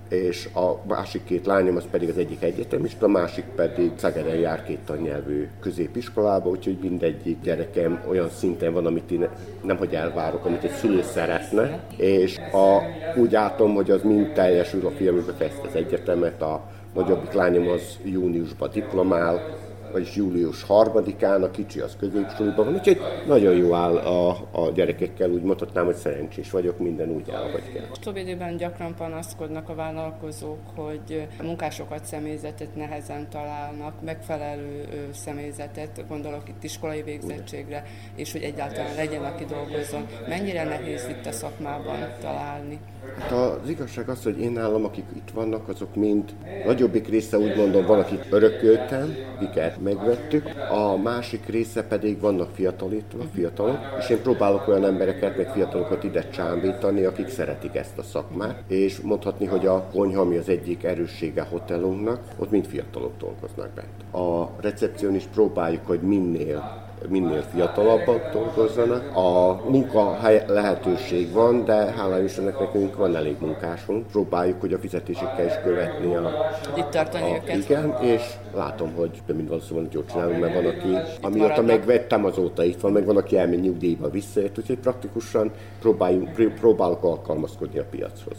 [0.09, 4.65] és a másik két lányom az pedig az egyik egyetemista, a másik pedig Szegeden jár
[4.65, 9.29] két tannyelvű középiskolába, úgyhogy mindegyik gyerekem olyan szinten van, amit én
[9.63, 12.79] nem hogy elvárok, amit egy szülő szeretne, és a,
[13.21, 17.99] úgy látom, hogy az mind teljesül, a fiam befejezte az egyetemet, a nagyobbik lányom az
[18.05, 19.57] júniusban diplomál,
[19.93, 25.31] vagyis július 3-án, a kicsi az középsuliban van, úgyhogy nagyon jó áll a, a gyerekekkel,
[25.31, 27.85] úgy mondhatnám, hogy szerencsés vagyok, minden úgy áll, hogy kell.
[27.99, 36.63] Utóbbi időben gyakran panaszkodnak a vállalkozók, hogy munkásokat, személyzetet nehezen találnak, megfelelő személyzetet, gondolok itt
[36.63, 37.85] iskolai végzettségre,
[38.15, 40.07] és hogy egyáltalán legyen, aki dolgozzon.
[40.29, 42.79] Mennyire nehéz itt a szakmában találni?
[43.19, 46.35] Hát az igazság az, hogy én nálam, akik itt vannak, azok mind
[46.67, 53.23] nagyobbik része úgy mondom, van, akit örököltem, akiket megvettük, a másik része pedig vannak fiatalítva,
[53.35, 58.63] fiatalok, és én próbálok olyan embereket, meg fiatalokat ide csábítani, akik szeretik ezt a szakmát,
[58.67, 64.25] és mondhatni, hogy a konyha, ami az egyik erőssége hotelunknak, ott mind fiatalok dolgoznak bent.
[64.25, 69.17] A recepción is próbáljuk, hogy minél minél fiatalabbak dolgozzanak.
[69.17, 74.07] A munkahely lehetőség van, de hála Istennek nekünk van elég munkásunk.
[74.07, 76.31] Próbáljuk, hogy a fizetésekkel is követni a...
[76.77, 77.57] Itt tartani a, őket.
[77.57, 78.23] Igen, és
[78.55, 82.93] látom, hogy több mint valószínűleg jól csinálunk, mert van, aki, amióta megvettem, azóta itt van,
[82.93, 85.51] meg van, aki elmegy nyugdíjba visszaért, úgyhogy praktikusan
[85.81, 88.37] próbáljunk, próbálok alkalmazkodni a piachoz.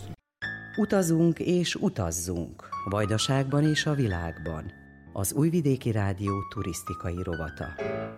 [0.78, 4.83] Utazunk és utazzunk, Vajdaságban és a világban
[5.14, 7.66] az Újvidéki Rádió turisztikai rovata.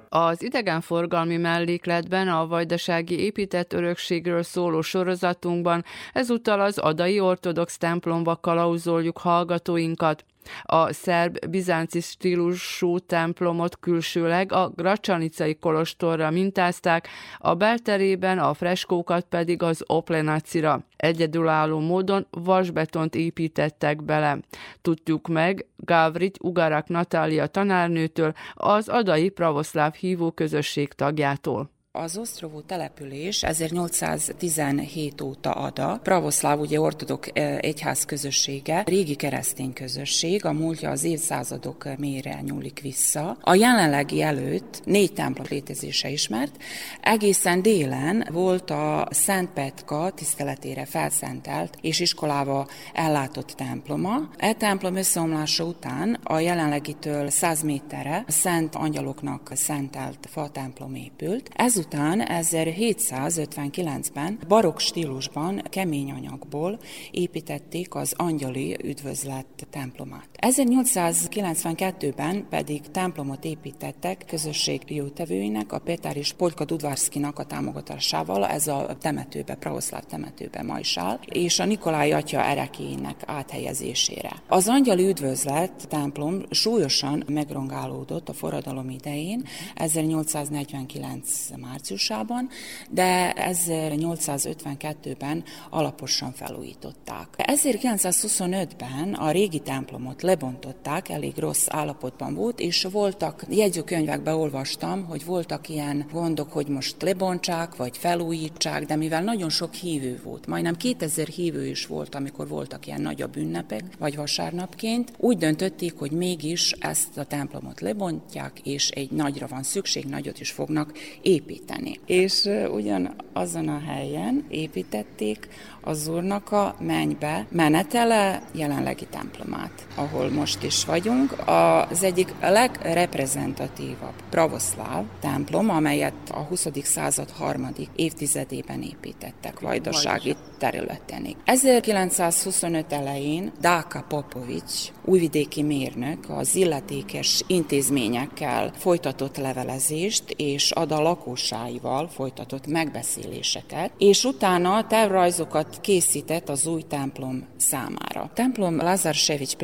[0.09, 5.83] Az idegenforgalmi mellékletben a vajdasági épített örökségről szóló sorozatunkban
[6.13, 10.25] ezúttal az Adai Ortodox templomba kalauzoljuk hallgatóinkat.
[10.63, 19.63] A szerb bizánci stílusú templomot külsőleg a Gracsanicai kolostorra mintázták, a belterében a freskókat pedig
[19.63, 20.85] az Oplenacira.
[20.95, 24.39] Egyedülálló módon vasbetont építettek bele.
[24.81, 31.73] Tudjuk meg Gavrit Ugarak Natália tanárnőtől, az adai pravoszláv hívó közösség tagjától.
[31.97, 40.51] Az Osztrovó település 1817 óta ada, pravoszláv, ugye ortodok egyház közössége, régi keresztény közösség, a
[40.51, 43.37] múltja az évszázadok mélyre nyúlik vissza.
[43.41, 46.63] A jelenlegi előtt négy templom létezése ismert,
[47.01, 54.29] egészen délen volt a Szent Petka tiszteletére felszentelt és iskolába ellátott temploma.
[54.37, 61.49] E templom összeomlása után a jelenlegitől 100 méterre a Szent Angyaloknak szentelt fa templom épült.
[61.53, 66.79] Ez Ezután 1759-ben barokk stílusban kemény anyagból
[67.11, 70.29] építették az angyali üdvözlet templomát.
[70.45, 78.97] 1892-ben pedig templomot építettek közösség jótevőinek, a Péter és Polka Dudvarszkinak a támogatásával, ez a
[79.01, 84.31] temetőbe, pravoszláv temetőbe ma is áll, és a Nikolai atya erekéinek áthelyezésére.
[84.47, 89.43] Az angyali üdvözlet templom súlyosan megrongálódott a forradalom idején,
[89.75, 92.49] 1849 márciusában,
[92.89, 97.27] de 1852-ben alaposan felújították.
[97.37, 105.25] 1925-ben a régi templomot le lebontották, elég rossz állapotban volt, és voltak, jegyzőkönyvekben olvastam, hogy
[105.25, 110.75] voltak ilyen gondok, hogy most lebontsák, vagy felújítsák, de mivel nagyon sok hívő volt, majdnem
[110.75, 116.71] 2000 hívő is volt, amikor voltak ilyen nagyobb ünnepek, vagy vasárnapként, úgy döntötték, hogy mégis
[116.71, 121.99] ezt a templomot lebontják, és egy nagyra van szükség, nagyot is fognak építeni.
[122.05, 125.47] És ugyan azon a helyen építették
[125.81, 131.33] az úrnak a mennybe menetele jelenlegi templomát, ahol most is vagyunk.
[131.45, 136.67] Az egyik legreprezentatívabb pravoszláv templom, amelyet a 20.
[136.83, 141.35] század harmadik évtizedében építettek vajdasági területen.
[141.45, 152.07] 1925 elején Dáka Popovics, újvidéki mérnök, az illetékes intézményekkel folytatott levelezést, és ad a lakósáival
[152.07, 158.21] folytatott megbeszéléseket, és utána tervrajzokat készített az új templom számára.
[158.21, 159.55] A templom Lazar Sevics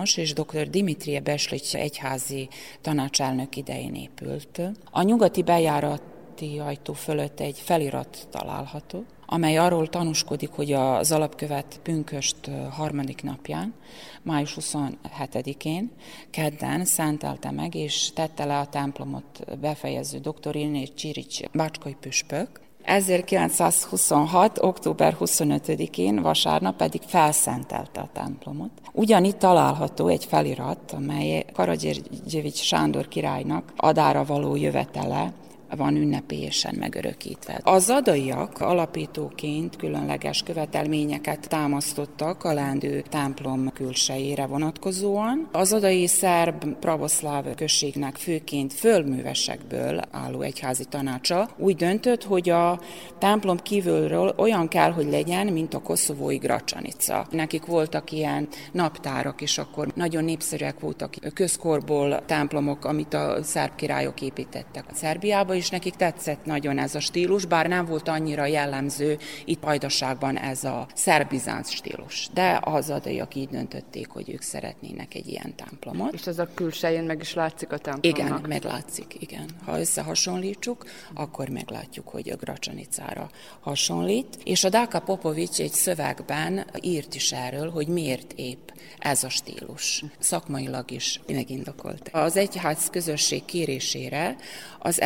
[0.00, 0.70] plébános és dr.
[0.70, 2.48] Dimitrie Beslics egyházi
[2.80, 4.60] tanácselnök idején épült.
[4.90, 12.50] A nyugati bejárati ajtó fölött egy felirat található, amely arról tanúskodik, hogy az alapkövet pünköst
[12.70, 13.74] harmadik napján,
[14.22, 15.90] május 27-én,
[16.30, 20.56] kedden szentelte meg, és tette le a templomot befejező dr.
[20.56, 24.58] Ilné Csirics bácskai püspök, 1926.
[24.58, 28.70] október 25-én vasárnap pedig felszentelte a templomot.
[28.92, 35.32] Ugyanitt található egy felirat, amely Karadzsérgyevics Sándor királynak adára való jövetele
[35.76, 37.60] van ünnepélyesen megörökítve.
[37.62, 45.48] Az adaiak alapítóként különleges követelményeket támasztottak a lendő templom külsejére vonatkozóan.
[45.52, 52.80] Az adai szerb pravoszláv községnek főként fölművesekből álló egyházi tanácsa úgy döntött, hogy a
[53.18, 57.26] templom kívülről olyan kell, hogy legyen, mint a koszovói Gracsanica.
[57.30, 64.20] Nekik voltak ilyen naptárak, és akkor nagyon népszerűek voltak közkorból templomok, amit a szerb királyok
[64.20, 69.18] építettek a Szerbiába, és nekik tetszett nagyon ez a stílus, bár nem volt annyira jellemző
[69.44, 72.28] itt Pajdaságban ez a szerbizánc stílus.
[72.32, 76.12] De az adaiak így döntötték, hogy ők szeretnének egy ilyen templomot.
[76.12, 78.18] És ez a külsején meg is látszik a templomnak?
[78.18, 79.44] Igen, meglátszik, igen.
[79.64, 80.84] Ha összehasonlítsuk,
[81.14, 83.30] akkor meglátjuk, hogy a Gracsanicára
[83.60, 84.38] hasonlít.
[84.44, 88.68] És a Dáka Popovics egy szövegben írt is erről, hogy miért épp
[88.98, 90.04] ez a stílus.
[90.18, 92.08] Szakmailag is megindokolt.
[92.12, 94.36] Az egyház közösség kérésére
[94.78, 95.00] az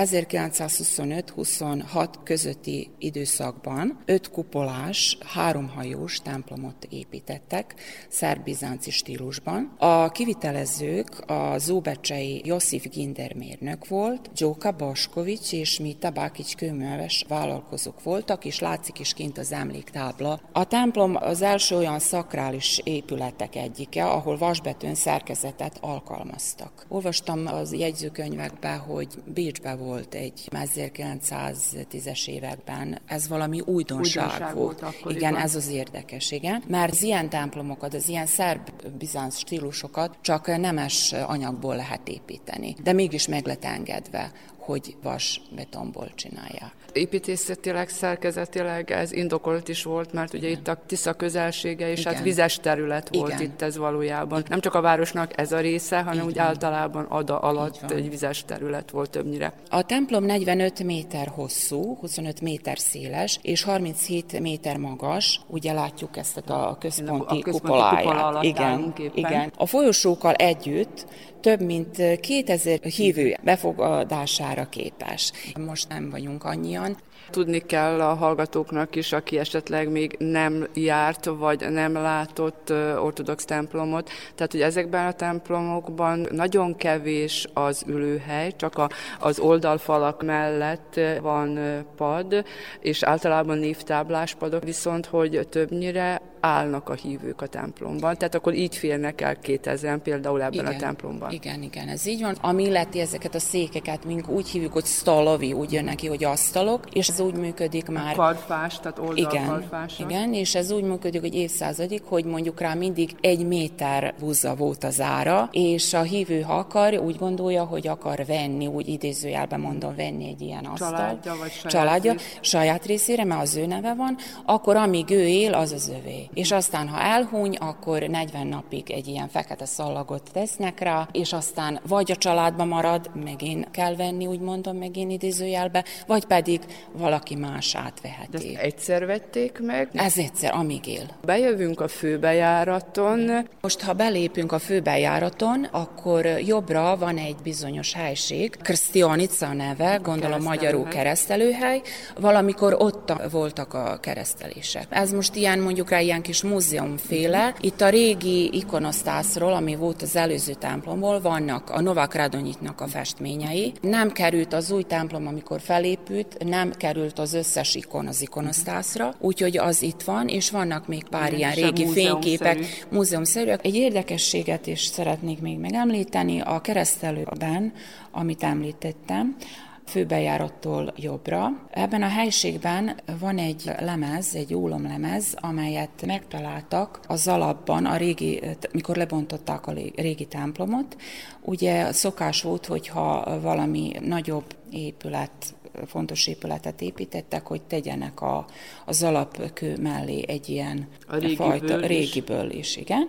[0.53, 7.75] 1925-26 közötti időszakban öt kupolás, háromhajós templomot építettek
[8.09, 9.75] szerb-bizánci stílusban.
[9.79, 18.03] A kivitelezők a zóbecsei Josif Ginder mérnök volt, Dzsóka Baskovics és Mita Bákics kőműves vállalkozók
[18.03, 20.41] voltak, és látszik is kint az emléktábla.
[20.53, 26.87] A templom az első olyan szakrális épületek egyike, ahol vasbetűn szerkezetet alkalmaztak.
[26.89, 32.99] Olvastam az jegyzőkönyvekben, hogy Bécs Bécsbe volt egy 1910-es években.
[33.07, 34.81] Ez valami újdonság, újdonság volt.
[34.81, 36.63] volt igen, ez az érdekes, igen.
[36.67, 42.75] Mert az ilyen templomokat, az ilyen szerb-bizánc stílusokat csak nemes anyagból lehet építeni.
[42.83, 44.33] De mégis meg lett engedve,
[44.65, 46.73] hogy vas betonból csinálják.
[46.93, 50.59] Építészetileg, szerkezetileg ez indokolt is volt, mert ugye Igen.
[50.59, 52.15] itt a Tisza közelsége, és hát Igen.
[52.15, 53.43] hát vizes terület volt Igen.
[53.43, 54.39] itt ez valójában.
[54.39, 54.51] Igen.
[54.51, 56.27] Nem csak a városnak ez a része, hanem Igen.
[56.27, 59.53] úgy általában Ada alatt egy vizes terület volt többnyire.
[59.71, 65.41] A templom 45 méter hosszú, 25 méter széles, és 37 méter magas.
[65.47, 68.03] Ugye látjuk ezt a központi, a központi kupoláját.
[68.03, 68.93] Kupola Igen.
[69.15, 69.53] Igen.
[69.57, 71.07] A folyosókkal együtt
[71.45, 75.33] több mint 2000 hívő befogadására képes.
[75.67, 76.97] Most nem vagyunk annyian.
[77.31, 82.73] Tudni kell a hallgatóknak is, aki esetleg még nem járt, vagy nem látott
[83.03, 84.11] ortodox templomot.
[84.35, 88.89] Tehát, hogy ezekben a templomokban nagyon kevés az ülőhely, csak a,
[89.21, 91.59] az oldalfalak mellett van
[91.97, 92.45] pad,
[92.81, 98.17] és általában névtáblás padok, viszont hogy többnyire állnak a hívők a templomban.
[98.17, 101.33] Tehát akkor így férnek el 2000 például ebben igen, a templomban.
[101.33, 102.37] Igen, igen, ez így van.
[102.41, 106.85] Ami illeti ezeket a székeket, mink úgy hívjuk, hogy stalovi, úgy jön neki, hogy asztalok,
[106.93, 108.15] és ez úgy működik már.
[108.15, 109.99] Karfás, tehát oldalkarfás.
[109.99, 114.55] Igen, igen, és ez úgy működik, hogy évszázadig, hogy mondjuk rá mindig egy méter húzza
[114.55, 119.61] volt az ára, és a hívő, ha akar, úgy gondolja, hogy akar venni, úgy idézőjelben
[119.61, 120.93] mondom, venni egy ilyen asztalt.
[120.97, 122.39] Családja, vagy saját Családja, részére.
[122.41, 126.29] saját részére, mert az ő neve van, akkor amíg ő él, az az övé.
[126.35, 131.81] És aztán ha elhúny, akkor 40 napig egy ilyen fekete szallagot tesznek rá, és aztán
[131.89, 136.61] vagy a családba marad, megint kell venni, úgy mondom, megint idézőjelbe, vagy pedig
[136.93, 138.55] valaki más átveheti.
[138.55, 139.89] Ezt egyszer vették meg?
[139.93, 141.07] Ez egyszer, amíg él.
[141.25, 143.49] Bejövünk a főbejáraton.
[143.61, 150.89] Most, ha belépünk a főbejáraton, akkor jobbra van egy bizonyos helység, Krsztionicza neve, gondolom magyarul
[150.89, 151.81] keresztelőhely,
[152.21, 154.87] valamikor ott voltak a keresztelések.
[154.91, 157.55] Ez most ilyen mondjuk rá ilyen kis múzeumféle.
[157.61, 163.73] Itt a régi ikonosztászról, ami volt az előző templomból, vannak a Novak Radonyitnak a festményei.
[163.81, 169.59] Nem került az új templom, amikor felépült, nem került az összes ikon az ikonosztászra, úgyhogy
[169.59, 173.65] az itt van, és vannak még pár ilyen régi fényképek, múzeumszerűek.
[173.65, 177.73] Egy érdekességet is szeretnék még megemlíteni, a keresztelőben,
[178.11, 179.37] amit említettem,
[179.87, 181.49] főbejárattól jobbra.
[181.71, 188.43] Ebben a helységben van egy lemez, egy ólomlemez, amelyet megtaláltak az alapban, a régi,
[188.73, 190.97] mikor lebontották a régi templomot.
[191.41, 195.55] Ugye szokás volt, hogyha valami nagyobb épület
[195.87, 198.47] fontos épületet építettek, hogy tegyenek a,
[198.85, 201.87] az alapkő mellé egy ilyen a régi fajta, is.
[201.87, 203.09] régiből is, igen.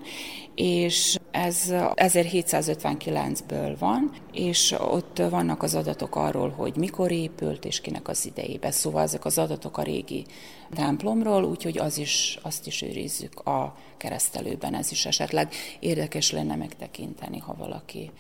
[0.56, 1.64] És ez
[1.96, 8.72] 1759-ből van, és ott vannak az adatok arról, hogy mikor épült, és kinek az idejébe.
[8.72, 10.26] Szóval ezek az adatok a régi
[10.74, 14.76] templomról, úgyhogy az is, azt is őrizzük a keresztelőben.
[14.76, 18.12] Ez is esetleg érdekes lenne megtekinteni, ha valaki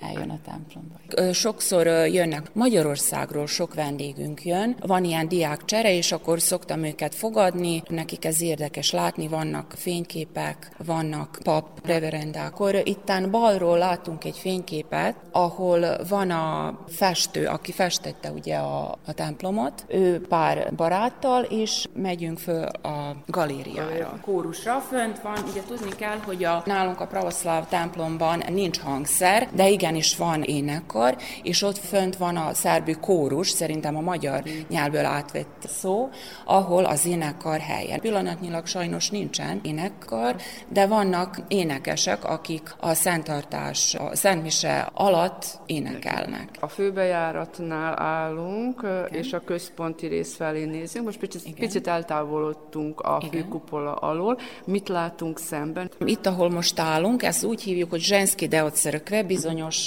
[0.00, 1.32] eljön a templomba.
[1.32, 7.82] Sokszor jönnek Magyarországról, sok vendégünk jön, van ilyen diák csere, és akkor szoktam őket fogadni,
[7.88, 12.52] nekik ez érdekes látni, vannak fényképek, vannak pap, reverendák.
[12.52, 19.12] Akkor itten balról látunk egy fényképet, ahol van a festő, aki festette ugye a, a
[19.12, 24.06] templomot, ő pár baráttal, és megyünk föl a galériára.
[24.06, 29.48] A kórusra fönt van, ugye tudni kell, hogy a, nálunk a pravoszláv templomban nincs hangszer,
[29.54, 34.42] de igen, igenis van énekkar, és ott fönt van a szerbű kórus, szerintem a magyar
[34.68, 36.08] nyelvből átvett szó,
[36.44, 37.98] ahol az énekkar helye.
[37.98, 40.36] Pillanatnyilag sajnos nincsen énekkar,
[40.68, 46.48] de vannak énekesek, akik a szentartás, a szentmise alatt énekelnek.
[46.60, 49.22] A főbejáratnál állunk, Igen.
[49.22, 51.04] és a központi rész felé nézünk.
[51.04, 53.42] Most picit, picit eltávolodtunk a Igen.
[53.42, 54.38] főkupola alól.
[54.64, 55.90] Mit látunk szemben?
[56.04, 59.79] Itt, ahol most állunk, ezt úgy hívjuk, hogy Zsenszki Deocerkve, bizonyos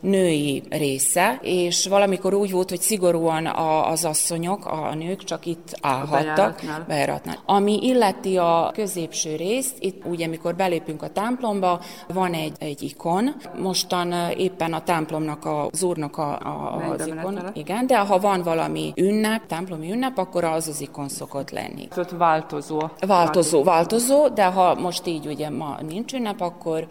[0.00, 5.78] női része, és valamikor úgy volt, hogy szigorúan a, az asszonyok, a nők csak itt
[5.80, 6.60] állhattak.
[6.86, 7.38] Bejáratnál.
[7.46, 13.34] Ami illeti a középső részt, itt ugye, amikor belépünk a templomba, van egy, egy ikon.
[13.58, 17.38] Mostan éppen a templomnak, az úrnak a, a, az ikon.
[17.54, 21.88] Igen, de ha van valami ünnep, templomi ünnep, akkor az az ikon szokott lenni.
[21.88, 22.80] Tehát változó.
[23.06, 26.86] Változó, változó, de ha most így ugye ma nincs ünnep, akkor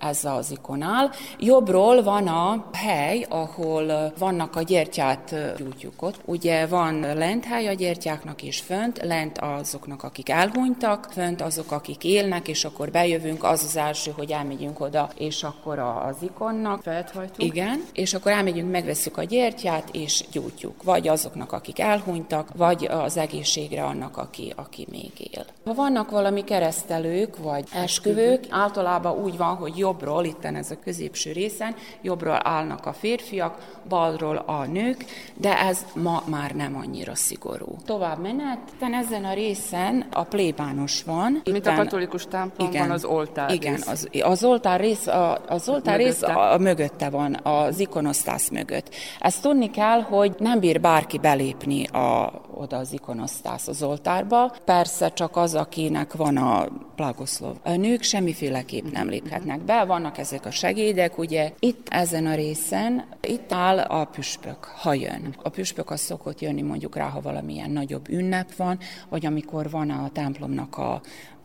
[0.00, 1.10] ez az ikonál.
[1.38, 6.20] Jobbról van a hely, ahol vannak a gyertyát gyújtjuk ott.
[6.24, 12.04] Ugye van lent hely a gyertyáknak és fönt, lent azoknak, akik elhunytak, fönt azok, akik
[12.04, 16.82] élnek, és akkor bejövünk, az az első, hogy elmegyünk oda, és akkor az ikonnak.
[16.82, 17.52] Felthajtunk.
[17.52, 20.82] Igen, és akkor elmegyünk, megveszük a gyertyát, és gyújtjuk.
[20.82, 25.44] Vagy azoknak, akik elhunytak, vagy az egészségre annak, aki, aki még él.
[25.64, 31.32] Ha vannak valami keresztelők, vagy esküvők, általában úgy van, hogy jobbról, itten ez a középső
[31.32, 35.04] részen, jobbról állnak a férfiak, balról a nők,
[35.34, 37.76] de ez ma már nem annyira szigorú.
[37.84, 41.34] Tovább menet, ezen a részen a plébános van.
[41.36, 43.86] Itten, Mint a katolikus templomban igen, az oltár Igen, rész.
[43.88, 48.94] az, az oltár rész, a, az oltár rész a, a mögötte van, az ikonosztász mögött.
[49.20, 54.54] Ezt tudni kell, hogy nem bír bárki belépni a, oda az ikonosztász az oltárba.
[54.64, 57.56] Persze csak az, akinek van a plagoszlov.
[57.62, 63.04] A nők semmiféleképp nem léphetnek be, vannak ezek a segédek, ugye itt ezen a részen,
[63.20, 65.36] itt áll a püspök, ha jön.
[65.42, 68.78] A püspök az szokott jönni mondjuk rá, ha valamilyen nagyobb ünnep van,
[69.08, 71.00] vagy amikor van a templomnak a,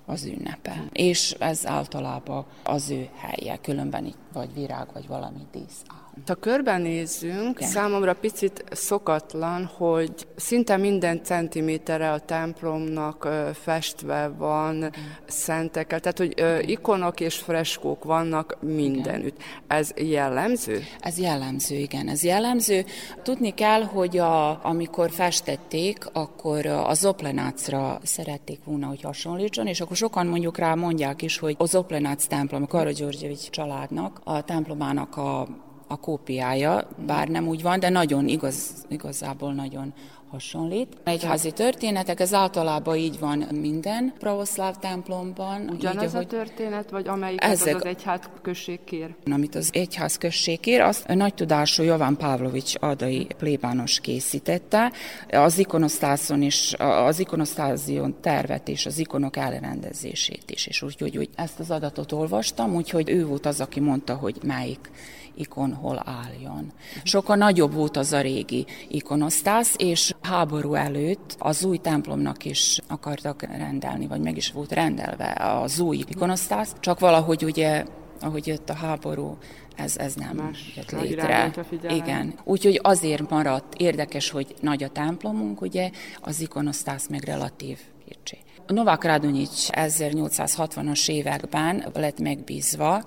[0.05, 0.83] az ünnepe.
[0.91, 6.01] És ez általában az ő helye, különben itt vagy virág, vagy valami dísz áll.
[6.27, 7.69] Ha körbenézzünk, Igen.
[7.69, 14.91] számomra picit szokatlan, hogy szinte minden centiméterre a templomnak festve van
[15.25, 19.38] szentekkel, tehát hogy ikonok és freskók vannak mindenütt.
[19.67, 20.83] Ez jellemző?
[20.99, 22.85] Ez jellemző, igen, ez jellemző.
[23.23, 29.95] Tudni kell, hogy a, amikor festették, akkor az Oplenácra szerették volna, hogy hasonlítson, és akkor
[29.95, 35.47] sokan mondjuk rá mondják is, hogy az Oplenác templom, a Karadzsorgyevics családnak, a templomának a
[35.91, 39.93] a kópiája, bár nem úgy van, de nagyon igaz, igazából nagyon
[40.31, 40.97] hasonlít.
[41.03, 45.69] Egyházi történetek, ez általában így van minden pravoszláv templomban.
[45.69, 49.15] Ugyanaz így, a történet, vagy amelyik ezek, az, az egyház község kér?
[49.31, 54.91] Amit az egyház község kér, azt a nagy tudású Jovan Pavlovics adai plébános készítette.
[55.30, 61.59] Az ikonosztászon is, az ikonosztázion tervet és az ikonok elrendezését is, és úgyhogy úgy, ezt
[61.59, 64.89] az adatot olvastam, úgyhogy ő volt az, aki mondta, hogy melyik
[65.36, 66.72] ikon hol álljon.
[67.03, 73.41] Sokkal nagyobb volt az a régi ikonosztász, és háború előtt az új templomnak is akartak
[73.41, 77.86] rendelni, vagy meg is volt rendelve az új ikonosztász, csak valahogy ugye,
[78.22, 79.38] ahogy jött a háború,
[79.76, 81.52] ez, ez nem Más jött létre.
[81.90, 82.34] Igen.
[82.44, 85.90] Úgyhogy azért maradt érdekes, hogy nagy a templomunk, ugye,
[86.22, 87.78] az ikonosztász meg relatív
[88.08, 88.38] kicsi.
[88.68, 93.03] Novák Radonyics 1860-as években lett megbízva,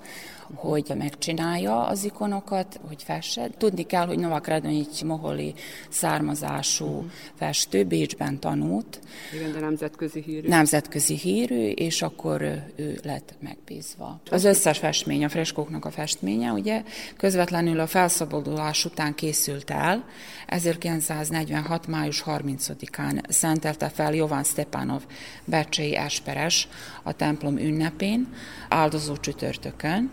[0.55, 3.49] hogy megcsinálja az ikonokat, hogy fesse.
[3.57, 5.53] Tudni kell, hogy Novak Radonyics moholi
[5.89, 7.05] származású uh-huh.
[7.35, 8.99] festő, Bécsben tanult.
[9.33, 10.47] Igen, de nemzetközi hírű.
[10.47, 12.41] Nemzetközi hírű, és akkor
[12.75, 14.19] ő lett megbízva.
[14.31, 16.83] Az összes festmény, a freskóknak a festménye, ugye
[17.17, 20.05] közvetlenül a felszabadulás után készült el,
[20.47, 21.87] 1946.
[21.87, 25.01] május 30-án szentelte fel Jovan Stepanov
[25.45, 26.67] becsei esperes
[27.03, 28.33] a templom ünnepén,
[28.69, 30.11] áldozó csütörtökön.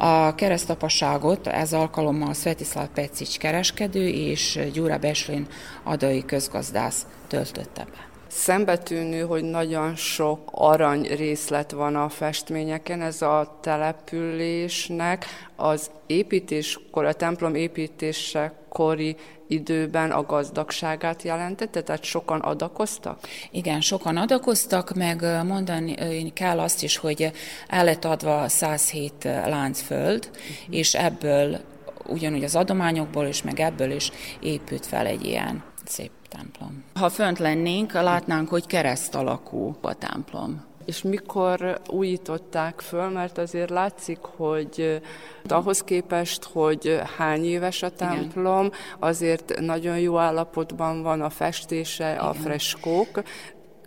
[0.00, 5.46] A keresztapaságot ez alkalommal Svetislav Pecic kereskedő és Gyura Beslin
[5.82, 8.17] adai közgazdász töltötte be.
[8.28, 15.26] Szembetűnő, hogy nagyon sok arany részlet van a festményeken, ez a településnek
[15.56, 19.16] az építéskor, a templom építésekori
[19.48, 23.18] időben a gazdagságát jelentette, tehát sokan adakoztak?
[23.50, 27.32] Igen, sokan adakoztak, meg mondani kell azt is, hogy
[27.68, 30.76] el lett adva 107 láncföld, uh-huh.
[30.78, 31.60] és ebből
[32.06, 34.10] ugyanúgy az adományokból és meg ebből is
[34.40, 36.84] épült fel egy ilyen szép templom.
[36.94, 43.70] Ha fönt lennénk, látnánk, hogy kereszt alakú a templom és mikor újították föl, mert azért
[43.70, 45.00] látszik, hogy
[45.48, 48.78] ahhoz képest, hogy hány éves a templom, Igen.
[48.98, 52.24] azért nagyon jó állapotban van a festése, Igen.
[52.24, 53.22] a freskók,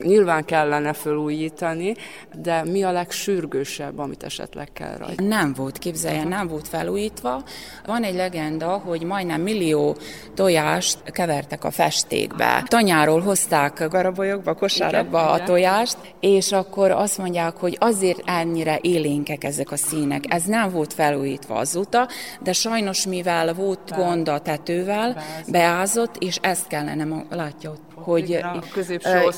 [0.04, 1.96] Nyilván kellene felújítani,
[2.42, 5.24] de mi a legsürgősebb, amit esetleg kell rajta?
[5.24, 7.44] Nem volt, képzeljen, nem volt felújítva.
[7.86, 9.96] Van egy legenda, hogy majdnem millió
[10.34, 12.64] tojást kevertek a festékbe.
[12.68, 19.72] Tanyáról hozták garabolyokba, kosárakba a tojást, és akkor azt mondják, hogy azért ennyire élénkek ezek
[19.72, 20.24] a színek.
[20.34, 22.08] Ez nem volt felújítva azóta,
[22.40, 28.64] de sajnos mivel volt gond a tetővel, beázott, és ezt kellene, látja ott hogy a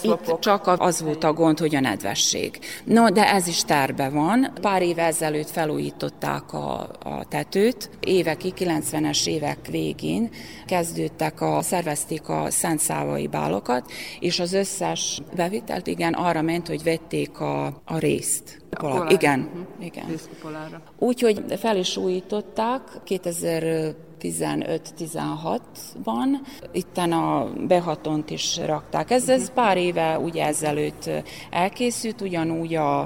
[0.02, 2.60] itt csak az volt a gond, hogy a nedvesség.
[2.84, 4.54] No, de ez is terve van.
[4.62, 7.90] Pár év ezelőtt felújították a, a tetőt.
[8.00, 10.30] Éveki, 90-es évek végén
[10.66, 16.84] kezdődtek a, szervezték a Szent Szávai bálokat, és az összes bevitelt, igen, arra ment, hogy
[16.84, 18.62] vették a, a részt.
[18.72, 19.86] A igen, uh-huh.
[19.86, 20.06] igen.
[21.00, 26.28] Úgyhogy fel is újították 2000 15-16-ban.
[26.72, 29.12] Itten a behatont is rakták.
[29.12, 31.10] Ez, ez pár éve ugye ezelőtt
[31.50, 33.00] elkészült, ugyanúgy a,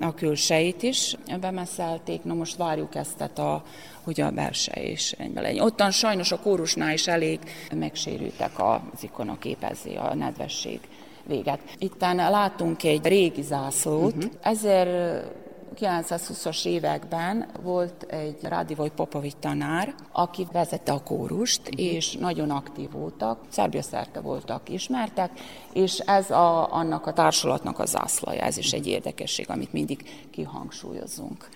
[0.00, 3.62] a külsejét is bemeszelték, na most várjuk ezt a,
[4.04, 5.64] hogy a belsej is egyben legyen.
[5.64, 7.38] Ottan sajnos a kórusnál is elég
[7.74, 10.80] megsérültek az ikona képezi a nedvesség
[11.26, 11.60] véget.
[11.78, 14.32] Itten látunk egy régi zászlót, uh-huh.
[14.40, 15.46] ezért
[15.80, 21.80] 1920-as években volt egy Radivoj Popovic tanár, aki vezette a kórust, uh-huh.
[21.80, 25.30] és nagyon aktív voltak, Szerbia szerte voltak ismertek,
[25.72, 31.48] és ez a, annak a társulatnak a zászlaja, ez is egy érdekesség, amit mindig kihangsúlyozunk.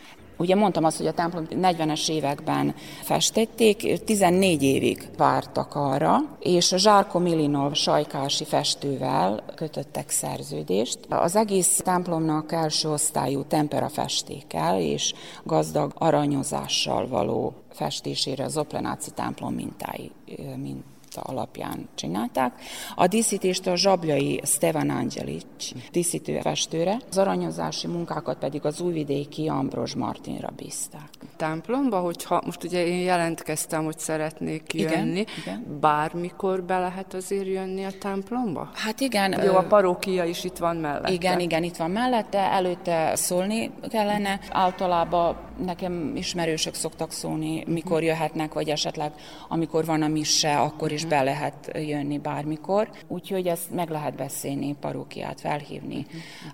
[0.43, 6.77] Ugye mondtam azt, hogy a templom 40-es években festették, 14 évig vártak arra, és a
[6.77, 10.98] Zsárko Milinov sajkási festővel kötöttek szerződést.
[11.09, 15.14] Az egész templomnak első osztályú tempera festékkel és
[15.44, 20.10] gazdag aranyozással való festésére az Oplenáci templom mintái,
[20.56, 20.85] mint
[21.16, 22.60] alapján csinálták.
[22.94, 25.44] A díszítést a zsabjai Stevan Angelic
[25.90, 31.09] díszítő festőre, az aranyozási munkákat pedig az újvidéki Ambros Martinra bízták.
[31.36, 35.78] Templomba, hogyha most ugye én jelentkeztem, hogy szeretnék jönni, igen, igen.
[35.80, 38.70] bármikor be lehet azért jönni a templomba?
[38.74, 39.43] Hát igen.
[39.44, 41.12] Jó, a parókia is itt van mellette.
[41.12, 44.40] Igen, igen, itt van mellette, előtte szólni kellene.
[44.51, 49.12] Általában nekem ismerősök szoktak szólni, mikor jöhetnek, vagy esetleg
[49.49, 52.91] amikor van a mise, akkor is be lehet jönni bármikor.
[53.09, 56.07] Úgyhogy ezt meg lehet beszélni, parókiát felhívni.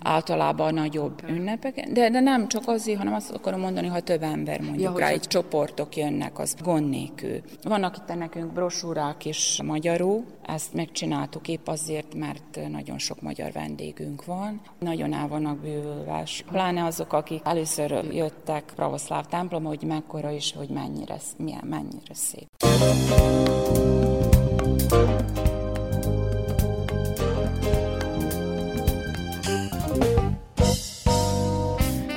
[0.03, 4.61] Általában nagyobb ünnepek, de, de nem csak azért, hanem azt akarom mondani, ha több ember
[4.61, 7.41] mondjuk ja, rá, egy csoportok jönnek, az gond nélkül.
[7.63, 14.25] Vannak itt nekünk brosúrák is magyarul, ezt megcsináltuk épp azért, mert nagyon sok magyar vendégünk
[14.25, 14.61] van.
[14.79, 20.69] Nagyon el vannak bővülve, pláne azok, akik először jöttek pravoszláv templom, hogy mekkora is, hogy
[20.69, 22.49] mennyire, milyen, mennyire szép.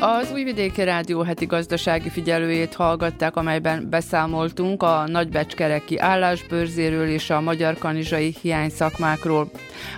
[0.03, 7.78] Az Újvidéki Rádió heti gazdasági figyelőjét hallgatták, amelyben beszámoltunk a nagybecskereki állásbőrzéről és a magyar
[7.78, 9.52] kanizsai hiány szakmákról.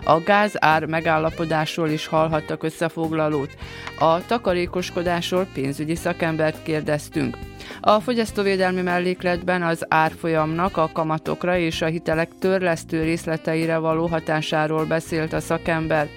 [0.04, 3.50] A gázár megállapodásról is hallhattak összefoglalót.
[4.00, 7.38] A takarékoskodásról pénzügyi szakembert kérdeztünk.
[7.82, 15.34] A fogyasztóvédelmi mellékletben az árfolyamnak a kamatokra és a hitelek törlesztő részleteire való hatásáról beszélt
[15.34, 16.08] a szakember.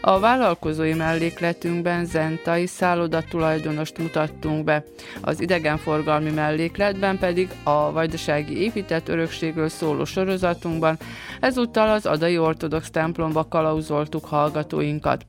[0.00, 4.84] A vállalkozói mellékletünkben zentai szálloda tulajdonost mutattunk be.
[5.20, 10.98] Az idegenforgalmi mellékletben pedig a vajdasági épített örökségről szóló sorozatunkban
[11.40, 15.26] ezúttal az Adai Ortodox templomba kalauzoltuk hallgatóinkat.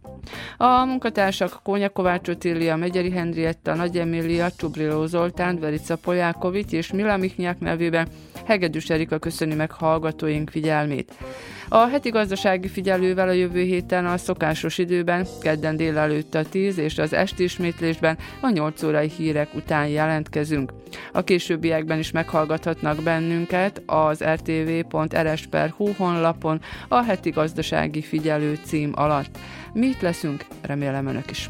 [0.58, 7.18] A munkatársak Kónya Kovács Otília, Megyeri Henrietta, Nagy Emília, Csubriló Zoltán, Verica Polyákovics és Mila
[7.18, 8.08] Miknyák nevében
[8.46, 11.14] Hegedűs Erika köszöni meg hallgatóink figyelmét.
[11.72, 16.98] A heti gazdasági figyelővel a jövő héten a szokásos időben, kedden délelőtt a 10 és
[16.98, 20.74] az esti ismétlésben a 8 órai hírek után jelentkezünk.
[21.14, 29.38] A későbbiekben is meghallgathatnak bennünket az rtv.rs.hu honlapon a heti gazdasági figyelő cím alatt.
[29.74, 31.50] Mi itt leszünk, remélem önök is.